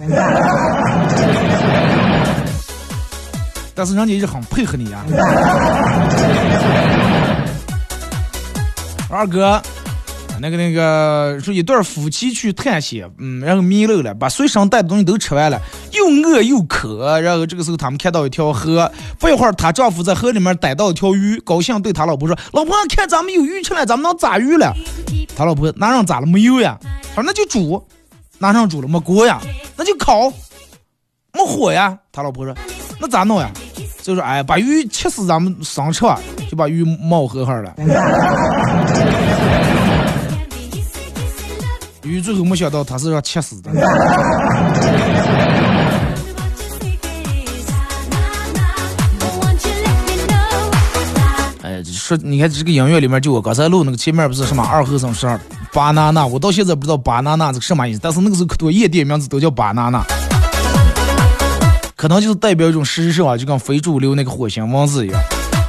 [3.75, 5.03] 但是人家也很配合你呀，
[9.09, 9.59] 二哥，
[10.39, 15.59] 那个那个说一对夫妻去探险，嗯，然后迷路了，把随身带的东西都吃完了，
[15.91, 24.71] 又饿又渴，然后这个时候他们看到一条河，不一会儿她丈夫在河里面逮到一条鱼，高兴对他老婆说：“老婆，看咱们有鱼吃了，咱们能炸鱼了。”
[25.35, 26.77] 他老婆哪让炸了没有呀？
[27.15, 27.85] 他说那就煮，
[28.39, 29.39] 拿上煮了没锅呀？
[29.75, 30.31] 那就烤，
[31.31, 31.97] 没火呀？
[32.11, 32.55] 他老婆说
[32.99, 33.51] 那咋弄呀？
[34.01, 36.05] 就说哎，把鱼切死咱们生吃。
[36.49, 37.73] 就把鱼冒河哈了。
[42.03, 43.71] 鱼最后没想到他是要切死的。
[51.63, 55.39] 哎，说你看这个音乐里面，就我刚才录那个前面不是什么二和尚十二
[55.73, 60.05] 巴娜娜，我到现在不知道巴娜娜这个什么意思，但是那个时候可多夜店名字都叫巴娜娜，
[61.95, 65.19] 可能就是代表一种时尚啊，就跟非主流那个火星文字一样。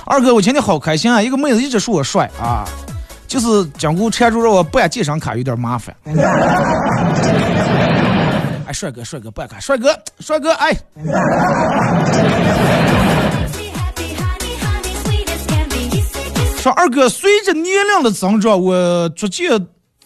[0.04, 2.68] 二哥，我今天好开心啊，一个妹子一直说我帅啊。
[3.26, 5.96] 就是讲过缠住让我办健身卡有点麻烦。
[8.66, 10.76] 哎，帅哥，帅哥，办卡，帅哥，帅哥，哎。
[16.60, 19.50] 说二哥，随着年龄的增长，我逐渐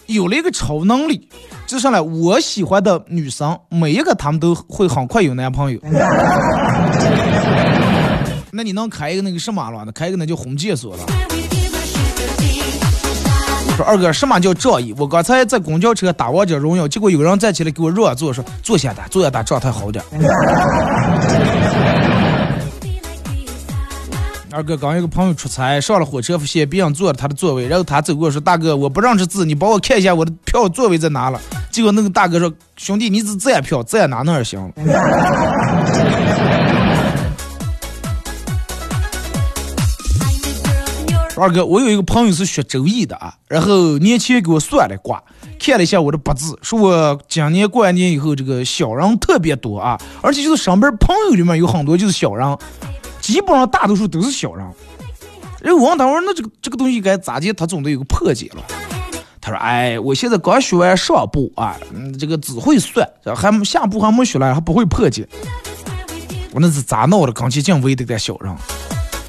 [0.09, 1.29] 有了一个超能力，
[1.66, 5.79] 就上来我喜欢的女生，每一个她们都会很快有男朋友。
[8.51, 9.83] 那你能开一个那个什么了？
[9.85, 11.03] 那开一个那叫红戒锁了。
[13.77, 14.94] 说二哥，什么叫仗义？
[14.97, 20.03] 我刚才在公交车打王者荣耀，结果有人站起来给我让座，说坐下打，坐下打状态好点。
[24.50, 31.38] 二哥刚一个朋友出差，上了火车，发现别人坐了他的座位，然后他走过说：“大哥，我不认识字，你帮我看一下我的票座位在哪了。”
[31.70, 34.72] 结果那个大哥说：“兄弟，你是站票，站哪那儿行。”
[41.37, 45.22] 二哥，我有一个朋友是学周易的啊，然后年前给我算了卦，
[45.61, 52.58] 看了一下我的八字，说我今年过完年以后这个小人特别多啊，而且就是上边朋友里面有很多就是小人，
[53.28, 54.66] 基本上大多数都是小人。
[55.60, 57.52] 然后我问他，我说那这个这个东西该咋解？
[57.52, 58.62] 他总得有个破解了。
[59.38, 65.28] 他说，哎，我现在刚学完上部啊，嗯，这个只会算，还下部还没学来，还不会破解。
[66.54, 67.32] 我那是咋闹的？
[67.32, 68.50] 刚去进围的点小人。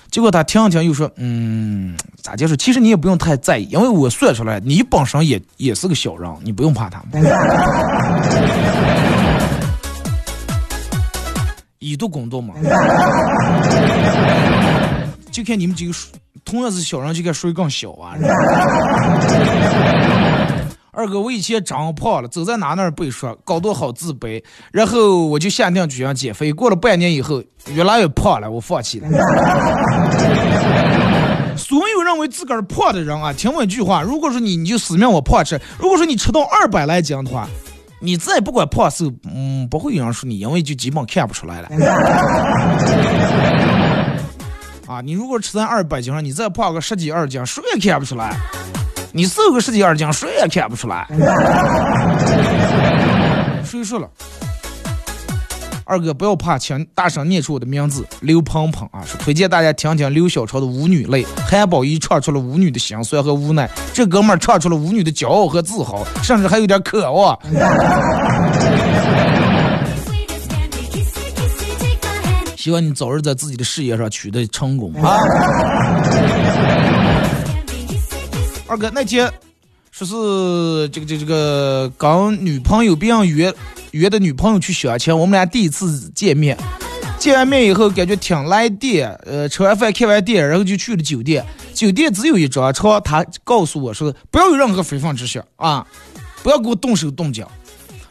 [0.10, 2.56] 结果他听了听，又说：“嗯，咋解释？
[2.56, 7.22] 其实你也不用太在意，因为我算出来，你本身也也是个小人，你不用怕他们。
[11.80, 12.54] 以毒攻毒嘛，
[15.32, 15.94] 就看你们几个
[16.44, 18.14] 同样是小人，就看谁更小啊。”
[20.92, 24.44] 二哥，我以前长胖了，走在哪哪被说，搞得好自卑。
[24.74, 26.52] 然后我就下定决心减肥。
[26.52, 27.42] 过了半年以后，
[27.74, 29.08] 越来越胖了，我放弃了。
[31.56, 37.48] 所有认为自个儿胖的人啊，听我一句话：如果说你你就死命我胖吃；如果说你吃到二百来斤的话，
[38.02, 41.68] 你再不管胖瘦，嗯，不会有人说你，因为就基本看不出来了。
[44.88, 48.40] 啊，你如果吃在二百斤上，你再胖个十几二斤，谁也看不出来。
[49.12, 51.06] 你瘦个十几二斤，谁也看不出来。
[53.66, 54.10] 谁说了？
[55.90, 59.04] 二哥不要怕，请大声念出我的名字刘鹏鹏啊！
[59.18, 67.36] 推荐大家听听刘小超的《舞女泪》，韩宝仪唱出了舞女的心酸和无奈，这哥们儿唱出了舞女的骄傲和自豪，甚至还有点渴望。
[72.56, 75.18] 希望你早日在自己的事业上取得成功啊！
[78.68, 79.28] 二哥那天
[79.92, 83.54] 说是这个这这个跟女朋友别人约
[83.92, 86.58] 约的女朋友去相亲，我们俩第一次见面，
[87.18, 91.44] 见完面以后感觉挺来电，呃，吃完饭看完电影，然后就去了酒店。
[91.74, 95.86] 酒店只有一张床，他告诉我说不要有任何非分之想啊，
[96.44, 97.50] 不要给我动手动脚。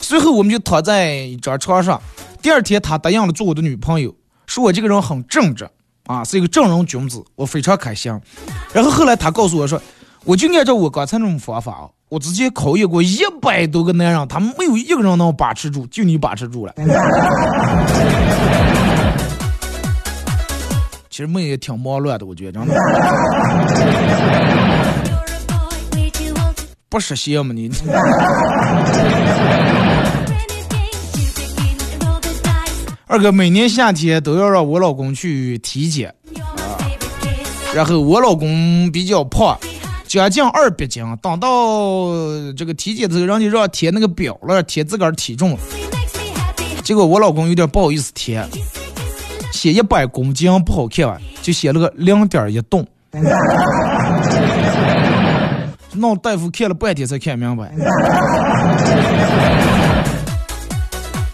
[0.00, 2.00] 随后我们就躺在一张床上。
[2.42, 4.14] 第二天他答应了做我的女朋友，
[4.46, 5.68] 说我这个人很正直
[6.06, 8.12] 啊，是一个正人君子，我非常开心。
[8.72, 9.80] 然后后来他告诉我说。
[10.28, 16.74] 我就按照我刚才那种方法，我直接考验过一百多个男人，他们没有一个人能把持住，就你把持住了。
[21.08, 22.74] 其实妹也挺忙乱的，我觉得真的。
[26.90, 27.70] 不实现吗你？
[33.06, 36.14] 二哥每年夏天都要让我老公去体检，
[37.74, 39.58] 然后我老公比较胖。
[40.08, 42.08] 将近二百斤，等到
[42.56, 45.54] 这个体检的时候，人家让填那个表了，填自个儿体重。
[46.82, 48.48] 结果我老公有点不好意思填，
[49.52, 52.86] 写一百公斤不好看吧，就写了个零点一吨。
[55.92, 57.70] 闹大夫看了半天才看明白。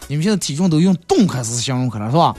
[0.08, 2.34] 你们现在体重都用吨开始形容可能是吧？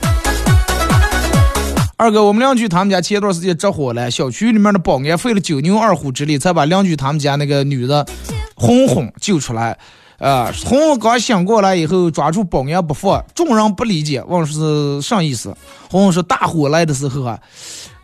[1.98, 8.06] 二哥，我们邻居他们家前段时间着火了，小区里面的保安费了九牛二虎之力，才把邻居他们家那个女的
[8.54, 9.78] 红红救出来。
[10.18, 15.56] 啊，红红刚醒过来以后，抓住保安不放，众人不理解，问是啥意思。
[15.90, 17.38] 红红说，大火来的时候啊，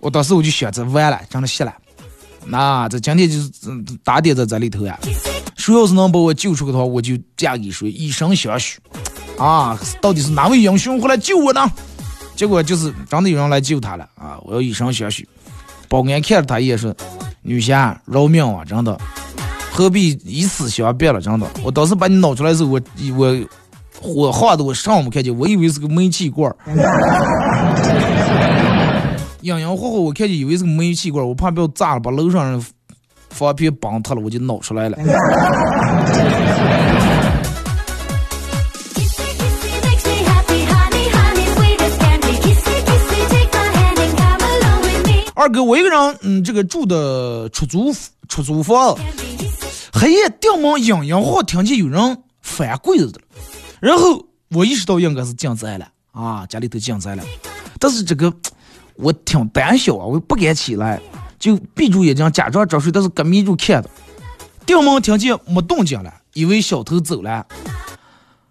[0.01, 1.73] 我当时我就想着完了，真的谢了。
[2.47, 3.51] 那这今天就是
[4.03, 4.99] 打点在这里头呀。
[5.57, 8.79] 谁要是能把我救出去的话，我就嫁给谁，以身相许。
[9.39, 11.71] 啊，到底是哪位英雄会来救我呢？
[12.35, 14.39] 结果就是真的有人来救他了啊！
[14.43, 15.29] 我要以身相许。
[15.89, 16.95] 保安看了他一眼说
[17.43, 18.65] ：“女侠饶命啊！
[18.65, 18.99] 真的，
[19.71, 21.21] 何必以死相逼了？
[21.21, 22.81] 真的，我当时把你捞出来的时候，我
[23.17, 23.37] 我
[24.01, 26.51] 火晃的我上没看见，我以为是个煤气罐。
[29.43, 32.65] 隐隐霍霍我看见以为是个煤气罐，我怕被我炸了，把楼上人
[33.29, 34.97] 房皮崩塌了，我就闹出来了。
[45.43, 47.93] 二哥，我一个人，嗯，这个住的出租
[48.29, 48.97] 出租房，
[49.93, 53.21] 黑夜顶门隐隐晃，听见有人翻柜子的，
[53.81, 57.25] 然后我意识到应该是进灾了啊，家里头进灾了，
[57.81, 58.33] 但是这个
[58.95, 61.01] 我挺胆小啊，我不敢起来，
[61.41, 63.91] 就闭住眼睛假装装睡，但是搁迷住看的，
[64.65, 67.45] 顶门听见没动静了，以为小偷走了，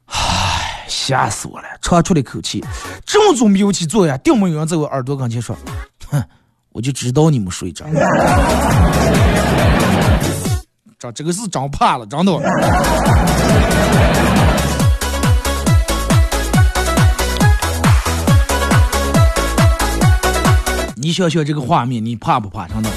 [0.08, 2.62] 唉，吓死我了，长出了一口气，
[3.06, 5.58] 正准备有起坐呀，顶门有人在我耳朵跟前说，
[6.10, 6.22] 哼。
[6.74, 7.86] 我就知道你们睡着，
[10.98, 12.32] 这这个是长怕了，长的。
[20.96, 22.68] 你想想这个画面，你怕不怕？
[22.70, 22.90] 长的。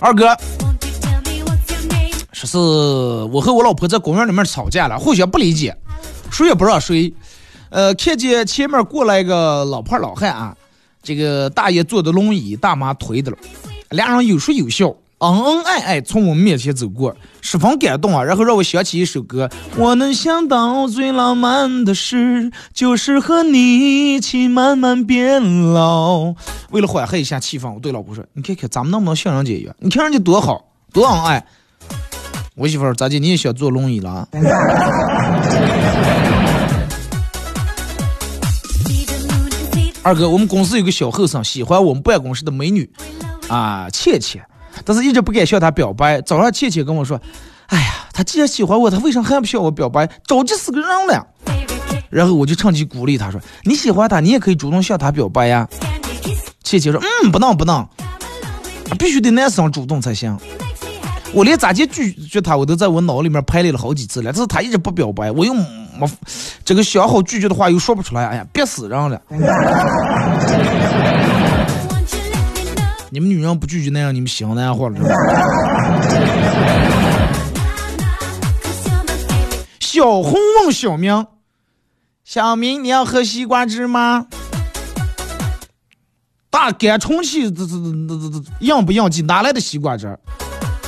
[0.00, 0.36] 二哥，
[2.32, 2.58] 说是
[3.32, 5.74] 我和我老婆在公园里面吵架了，互相不理解，
[6.30, 7.10] 谁也不让谁。
[7.70, 10.56] 呃，看见前面过来一个老胖老汉啊，
[11.02, 13.36] 这个大爷坐的轮椅，大妈推的了，
[13.90, 18.24] 俩人有说有笑，恩恩爱爱从我们面前走过，十分感动啊。
[18.24, 26.34] 然后让我想起一首歌，我能想到最浪漫的事，就是和你一起慢慢变老。
[26.70, 29.74] 为了缓和一下气氛，我对老婆说：“你看看咱们能不能像人家一样？
[29.78, 31.46] 你看人家多好，多恩爱。”
[32.56, 33.18] 我媳妇儿咋的？
[33.18, 34.28] 你也想坐轮椅了？
[40.02, 42.90] 二哥，我们公司有个小后生喜欢我们办公室的美女，
[43.48, 44.42] 啊，倩倩，
[44.84, 46.20] 但是一直不敢向她表白。
[46.22, 47.20] 早上倩倩跟我说
[47.68, 50.06] ：“哎呀，他既然喜欢我，他为啥还不向我表白？
[50.26, 51.26] 着急死个人了。”
[52.08, 55.68] 然后我就趁机鼓励她说：“你喜欢他，你也可以主动向他表白呀。”
[56.64, 57.86] 倩倩说：“嗯，不能不能，
[58.98, 60.36] 必须得男生主动才行。
[61.32, 65.54] 我连咋接拒绝他，我都在我脑里面排列了好几次了，但是他一直不表白，我又。”
[66.00, 66.08] 没
[66.64, 69.20] 这个想好拒绝的话又说不出来，哎呀，憋死人了！
[73.10, 74.96] 你们女人不拒绝那样，你们行那样话了？
[79.78, 80.32] 小红
[80.64, 81.26] 问小明
[82.24, 84.26] ：“小明，你要喝西瓜汁吗？”
[86.48, 89.20] 大干充气，这这这这这硬不硬气？
[89.22, 90.18] 哪来的西瓜汁？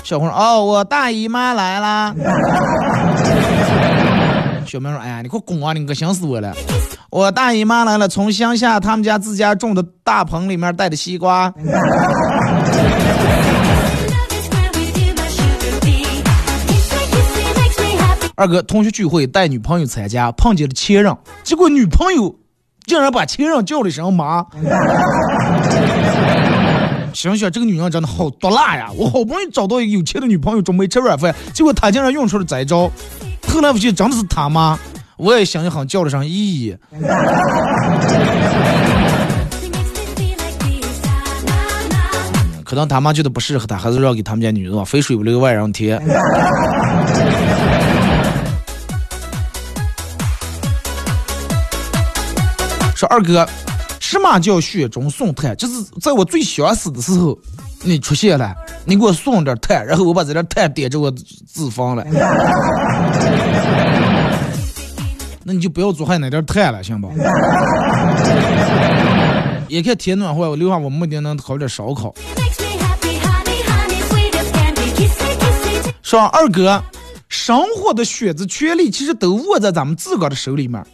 [0.03, 2.14] 小红说：“哦，我大姨妈来啦。
[4.66, 5.72] ”小明说：“哎呀，你快滚啊！
[5.72, 6.55] 你可想死我了！
[7.11, 11.53] 我大姨妈来了，从乡下他们家自家种的大棚里面带的西瓜。
[18.34, 22.34] ”二哥，同学聚会带女朋友参加，碰见了前任，结果女朋友
[22.86, 24.44] 竟然把前任叫了一声妈。
[27.14, 28.90] 想想这个女人真的好毒辣呀！
[28.96, 32.90] 我好不容易找到一个有钱的女朋友，准备吃软饭，结果她竟然用出了这招。
[33.48, 34.78] 后来不就真的是他妈？
[35.16, 36.76] 我也想一想，叫了声姨姨。
[42.64, 46.00] 可能他妈觉得不适合他，还是让给他们家女人，肥水不流外人田。
[52.96, 53.46] 说二哥，
[54.12, 55.56] 什么叫雪中送炭？
[55.56, 57.38] 就是在我最想死的时候，
[57.80, 58.54] 你出现了。
[58.84, 62.04] 你给我送点炭，然后我把这点炭点着我脂肪了。
[65.44, 67.10] 那你就不要做还那点炭了，行不？
[69.66, 72.14] 也看天暖和，我留下我目的能烤点烧烤。
[76.02, 76.82] 说二哥，
[77.30, 80.84] 生活的选择权利其实都握在咱们自个的手里面。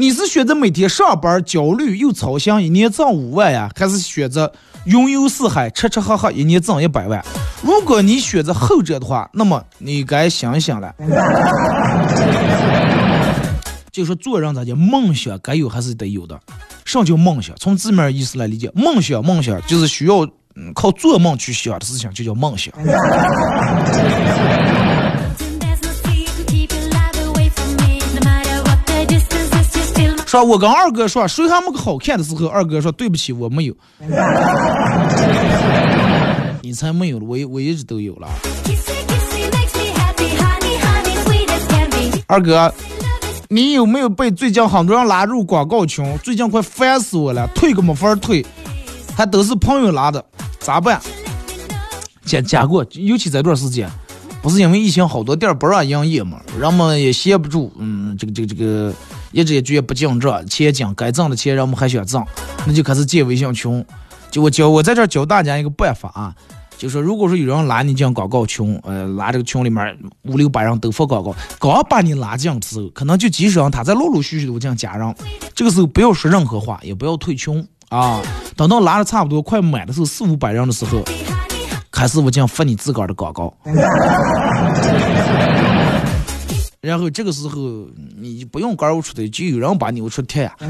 [0.00, 4.52] 你是选择每天上班焦虑又操心，一年挣五万呀，还是选择？
[4.84, 7.20] 云游四海，吃吃喝喝，一年挣一百万。
[7.62, 10.94] 如果你选择后者的话，那么你该想想了。
[13.90, 16.38] 就说做人，咱家梦想该有还是得有的。
[16.84, 17.56] 什么叫梦想？
[17.56, 20.24] 从字面意思来理解，梦想，梦想就是需要
[20.76, 22.72] 靠做梦去想的事情，就叫梦想。
[30.28, 33.74] 说我跟二哥说谁还没个好看的时候，二哥说对不起我没有，
[36.60, 38.28] 你才没有了，我我一直都有了。
[42.26, 42.70] 二哥，
[43.48, 46.04] 你有没有被最近很多人拉入广告群？
[46.18, 48.44] 最近快烦死我了，退个没法退，
[49.16, 50.22] 还都是朋友拉的，
[50.60, 51.00] 咋办？
[52.26, 53.90] 加加过，尤其这段时间，
[54.42, 58.92] 不是因为疫情好多店不让营业嘛，人们也歇不住，嗯，这个这个这个，
[59.32, 62.24] 一直也觉得不进这，钱进该挣的钱人们还想挣，
[62.66, 63.84] 那就开始建微信群。
[64.30, 66.34] 就我教我在这教大家一个办法啊。
[66.76, 75.12] 就说，如果说有人拉你进广告群，呃，拉这个群里面五六百人都发广告，刚把你拉进的时候，可能就几十人，他在陆陆续续的进加人。
[75.56, 78.22] 这个时候不要说任何话，也不要退群啊。
[78.54, 81.02] 等到拉的差不多快满的时候，四五百人的时候，
[81.90, 83.52] 开始我将发你自个儿的广告。
[86.88, 87.86] 然后这个时候
[88.18, 90.56] 你不用杆儿出的，就有人把你出贴呀。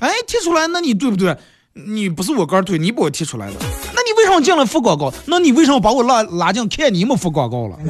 [0.00, 1.36] 哎，贴出来，那你对不对？
[1.74, 3.52] 你不是我杆推，你把我踢出来的，
[3.94, 5.12] 那你为什么进来发广告？
[5.26, 7.76] 那你为什么把我拉拉进看你们发广告了？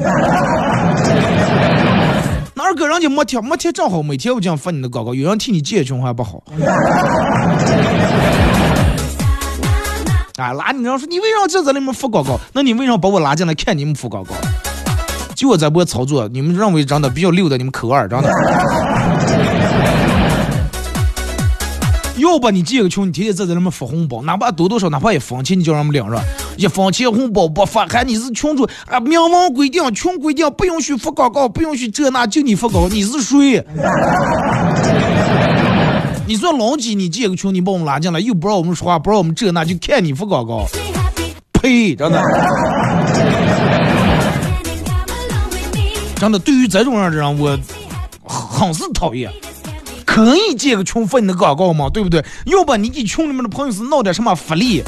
[2.53, 6.43] 那二哥人家没贴，没贴正好每天我这样发你的广告，有人替你建群还不好？
[10.37, 12.37] 啊，拉你人说你为什么在这里面发广告？
[12.51, 14.33] 那你为什么把我拉进来看你们发广告？
[15.43, 18.29] 就我在播操作，你们认为长得比较溜的，你们扣二，真的。
[22.15, 26.17] 要不你建个群，你天天在这里面发红包，哪怕多多少，哪怕一分钱，你叫人们领着，
[26.55, 29.01] 一分钱红包不发，还你是群主啊？
[29.01, 33.61] 明文规定，群规定不允许发广告，不允许这那，就你发广告，你是谁？
[36.25, 36.95] 你说老几？
[36.95, 40.65] 你建个群，你把我们拉进来，又不让我们说话，不让我们这那，就看你发广告，
[41.51, 41.93] 呸！
[41.93, 42.23] 真的，
[46.15, 47.57] 真的，对于这种样的人，我
[48.23, 49.31] 很是讨厌。
[50.05, 51.89] 可以建个群发你的广告吗？
[51.91, 52.23] 对不对？
[52.45, 54.83] 要不你给群里面的朋友是闹点什么福利？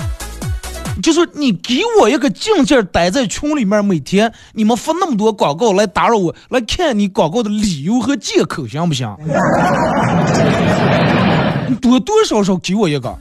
[1.04, 9.14] 就是你给我一个静静待在群里面，每天你们发那么多广告来打扰我，来看你广告的理由和借口，行不行？
[11.82, 13.14] 多多少少给我一个，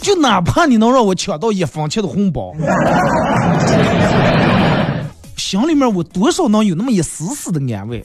[0.00, 2.54] 就哪怕你能让我抢到一分钱的红包，
[5.60, 8.04] 心里面我多少能有那么一丝丝的安慰。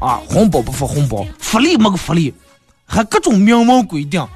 [0.00, 2.34] 啊，红包不发红包，福利没个福利，
[2.84, 4.20] 还各种明文规定。
[4.20, 4.28] 啊，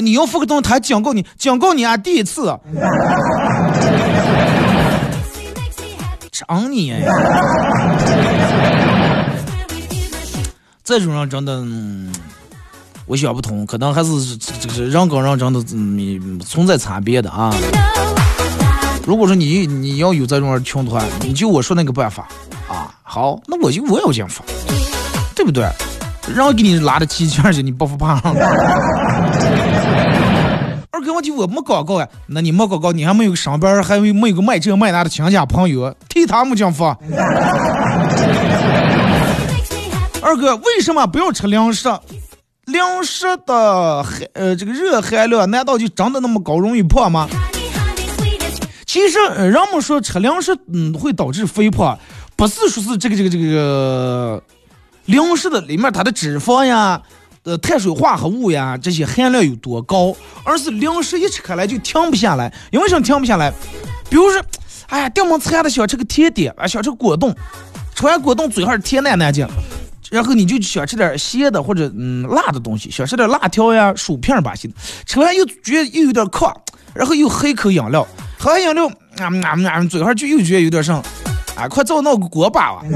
[0.00, 2.54] 你要发个东西，他还警告你，警告你啊，第一次。
[6.30, 6.92] 长你！
[10.84, 11.64] 这种人真的，
[13.06, 15.64] 我想不通，可能还是这个人跟人真的
[16.44, 17.52] 存在差别的啊。
[19.08, 22.28] 如果说你你要有这种群团，你就我说那个办法
[22.68, 24.44] 啊，好，那我就我要这样发。
[25.34, 25.66] 对不对？
[26.36, 28.20] 让给你拉的提前去，你不服胖。
[30.92, 36.94] 二哥，问题我没广告呀，那你没广告，你还没有上班，还没没有个卖这卖那的亲戚朋友替他们讲发。
[40.20, 41.88] 二哥，为什么不要吃零食？
[42.66, 47.26] 零食的含呃这个热含量难道就真的那么高，容易胖吗？
[48.88, 51.98] 其实人们说吃零食嗯会导致肥胖，
[52.34, 54.42] 不是说是这个这个这个。
[55.04, 57.00] 零食的里面它的脂肪呀、
[57.42, 62.50] 呃碳水化合物呀这些含量有多高，而是零食一吃开来就停不下来。
[62.70, 63.52] 因为什么停不下来？
[64.08, 64.42] 比如说，
[64.88, 67.34] 哎呀，这么馋的想吃个甜点啊，想吃果冻，
[67.94, 69.46] 吃完果冻嘴还是甜难难进，
[70.10, 74.70] 然后你就想吃点咸的或者嗯辣的东西，想吃点辣条呀、薯片吧些，
[75.04, 76.50] 吃完又觉得又有点渴，
[76.94, 78.06] 然后又喝一口饮料，
[78.38, 80.96] 喝饮料啊啊啊，嘴上就又觉得有点剩，
[81.56, 82.82] 啊，快找那个锅巴吧。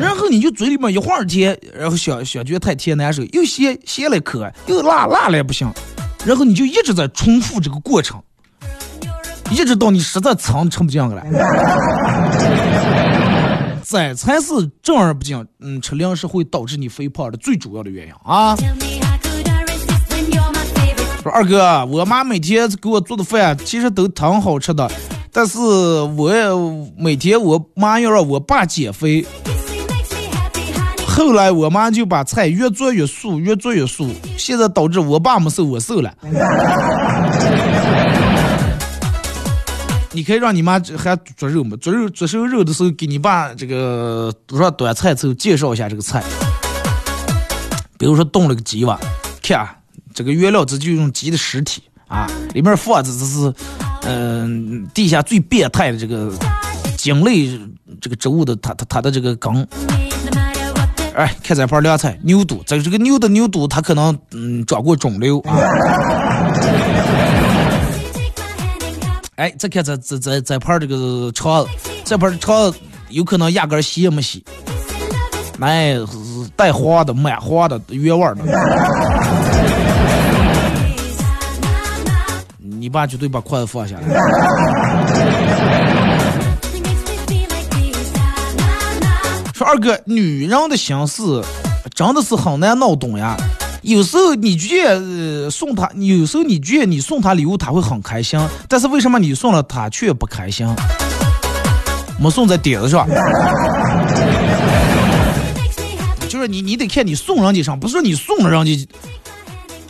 [0.00, 5.70] 然后你就嘴里面一会儿甜，然后想想觉得太甜难受，又咸咸了渴，又辣辣了不行，
[6.24, 8.22] 然后你就一直在重复这个过程，
[9.50, 11.22] 一直到你实在撑撑不进了。
[13.84, 14.52] 这才是
[14.82, 18.54] 正儿八经，嗯，吃零食会导致你肥胖的最主要的原因啊。
[21.22, 24.90] 说二哥，我妈每天给我做的饭其实都挺好吃的，
[25.30, 26.32] 但是我
[26.96, 29.24] 每天我妈要让我爸减肥。
[31.06, 34.08] 后来我妈就把菜越做越素，越做越素，
[34.38, 36.10] 现在导致我爸没瘦，我瘦了。
[40.12, 41.76] 你可以让你妈还做肉吗？
[41.80, 46.24] 做肉做熟肉的时候，给你爸这个多少端菜的时候介绍一下这个菜。
[47.98, 48.98] 比如说炖了个鸡吧，
[49.42, 49.68] 看
[50.14, 53.54] 这个原料这就用鸡的尸体啊，里面放的这是
[54.02, 56.32] 嗯地下最变态的这个。
[56.96, 57.58] 茎类
[57.98, 59.66] 这个植物的它它它的这个根。
[61.14, 65.56] 哎，看这盘凉菜，牛肚，这这个牛的牛肚，它可能嗯长过肿瘤啊。
[69.36, 71.66] 哎，再看这这这这盘这个肠，
[72.04, 72.70] 这盘肠
[73.08, 74.44] 有可能压根洗也没洗，
[75.58, 75.94] 哎，
[76.60, 78.42] 带花的、满花的、原味的。
[82.58, 84.02] 你爸绝对把筷子放下来。
[89.54, 91.42] 说二哥，女人的心思
[91.94, 93.38] 真的是很难闹懂呀。
[93.80, 98.38] 有时候你觉得送她，有时候你觉得你送她礼物，她会很开心。
[98.68, 100.68] 但是为什么你送了她却不开心？
[102.18, 103.08] 没送在点子上。
[106.40, 108.88] 就是你，你得看你送人家上，不是你送了人家，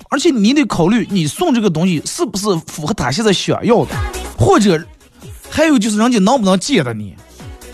[0.08, 3.94] 而且你得考虑你送这个东西是不是符合他现在想要的，
[4.36, 4.84] 或者
[5.48, 7.14] 还有就是人家能不能借的你。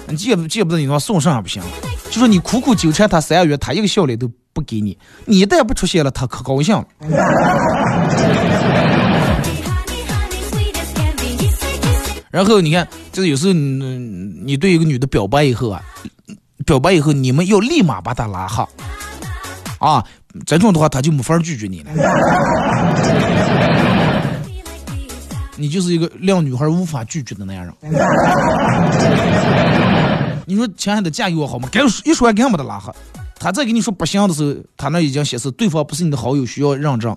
[0.08, 1.62] 你借不借不得，你话送上也不行。
[2.10, 6.84] 就说你苦苦纠缠他三个月，他一个笑脸都不给你，你一旦不出现了，他可高兴了。
[12.30, 15.82] 然后你看，就是有时候你对一个女的表白以后啊，
[16.66, 18.66] 表白以后你们要立马把他拉黑
[19.78, 20.04] 啊，
[20.44, 21.90] 这种的话他就没法拒绝你了。
[25.56, 27.72] 你就是一个让女孩无法拒绝的男人。
[30.44, 31.68] 你说亲爱的嫁给我好吗？
[31.72, 32.92] 该一说干没得拉黑。
[33.38, 37.14] 他再跟你说不行的时候，他那已经显示对方不是你的好友，需要认证。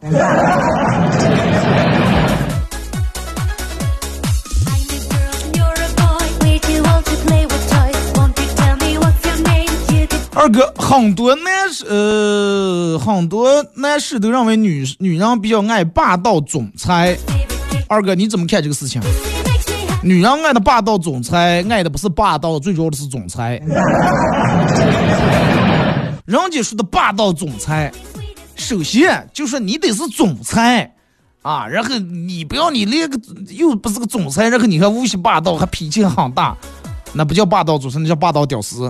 [10.36, 17.18] 二哥，很多男士呃，很多男士都认为女女人比较爱霸道总裁。
[17.88, 19.02] 二哥，你怎么看这个事情？
[20.04, 23.60] 女人爱的霸道总裁，爱的不是霸道，最主要的是总裁。
[26.26, 27.92] 人家说的霸道总裁，
[28.56, 30.94] 首先就是你得是总裁
[31.42, 33.20] 啊，然后你不要你连个
[33.50, 36.56] 又不是个总裁，然后你还无锡霸道，还脾气很大，
[37.14, 38.90] 那不叫霸道总裁，那叫霸道屌丝。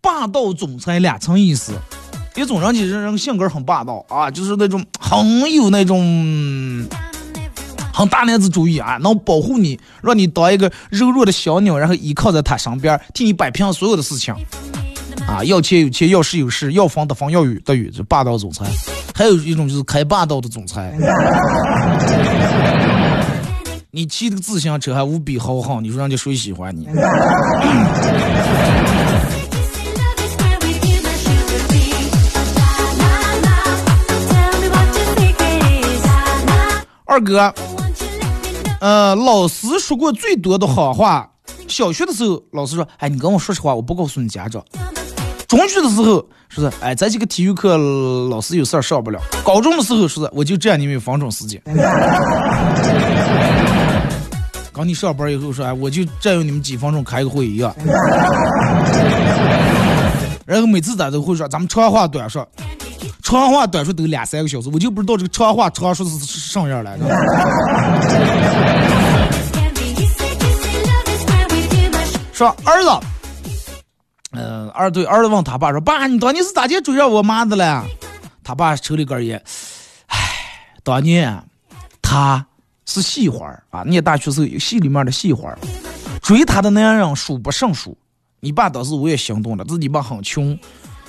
[0.00, 1.72] 霸道总裁两层意思。
[2.34, 6.00] 一种人就是人性格很霸道啊，就是那种很有那种
[7.92, 14.34] 很大男子主义啊，能保护你，让你当一个柔弱的小鸟，然后依靠在他身边，替你摆平所有的事情
[15.28, 15.44] 啊。
[15.44, 18.64] 要钱有钱，要势有势，要房得房，要雨得雨，这霸道总裁。
[19.14, 20.90] 还有一种就是开霸道的总裁，
[23.94, 26.88] 你骑个自行车还无比豪横，你说人家谁喜欢你？
[37.04, 37.52] 二哥，
[38.80, 41.28] 呃，老师说过最多的好话。
[41.68, 44.64] 小学的时候，老师说：“哎，你跟我说实话，我不告诉你家长。”
[45.46, 51.60] 中学的时候，说是：“哎，咱这个体育课老师有事儿上不了。”高中的时候，说是：“我就占你们方中时间。
[54.72, 57.74] ”刚你上班以后说：“哎，我就占用你们几分钟开个会议啊。
[60.46, 62.48] ”然后每次咱都会说：“咱们长话短说。”
[63.22, 67.04] 长话短说都两三个小时，我就不知道这个长话长说是是什么样来的。
[72.32, 72.90] 说儿子，
[74.32, 77.84] 嗯，儿对儿子问他爸说：“爸，你当年是咋地追上我妈的了？”
[78.44, 79.40] 他爸抽了根烟，
[80.08, 80.18] 唉，
[80.82, 81.42] 当年
[82.02, 82.44] 他
[82.86, 85.54] 是戏花啊，念大学时候戏里面的戏花，
[86.20, 87.96] 追她的男人数不胜数。
[88.40, 90.58] 你爸当时我也心动了，自己爸很穷。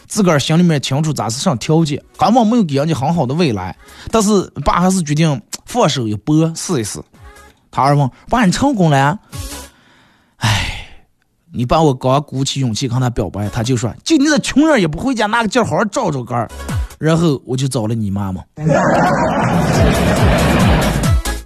[0.06, 3.76] 自个儿心里面清楚咋是上条件，根本没有给人家很好的未来，
[4.12, 7.02] 但是爸还是决定放手一搏试一试。
[7.72, 9.18] 他二问爸你成功了？
[10.38, 10.88] 哎，
[11.52, 16.48] 你爸我刚鼓起勇气跟他表白，他就说就你这穷人也不回家拿个劲好好照照个儿，
[17.00, 18.44] 然后我就找了你妈妈。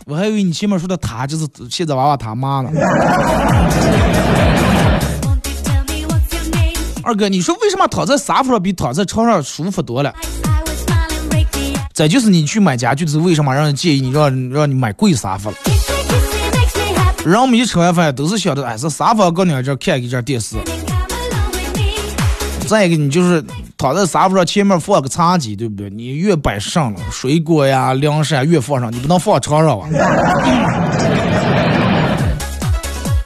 [0.09, 2.69] 我还以为你前面说的他就是现在娃娃他妈呢。
[7.03, 10.13] 二哥，你说为什么躺在沙发上比躺在床上舒服多了？
[11.93, 15.57] 再就是你去买家具的时候，为什么让人建议你让让你买贵沙发了？
[17.25, 20.55] 人们一吃完饭都是想着，哎，是沙发搁你这看一这电视。
[22.65, 23.43] 再一个，你就是
[23.78, 25.88] 躺在沙发上前面放个茶几，对不对？
[25.91, 29.88] 你越摆上了水果呀、粮食啊，越放上，你不能放床上啊。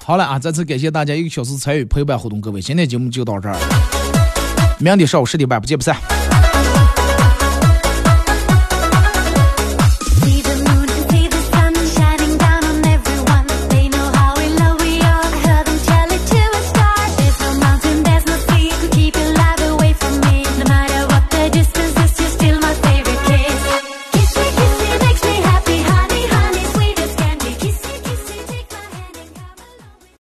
[0.04, 0.38] 好了啊！
[0.38, 3.56] 再次感谢大家一个小时参与陪伴活动，各位，今天节目就到这儿，
[4.78, 5.96] 明天上午十点半不见不散。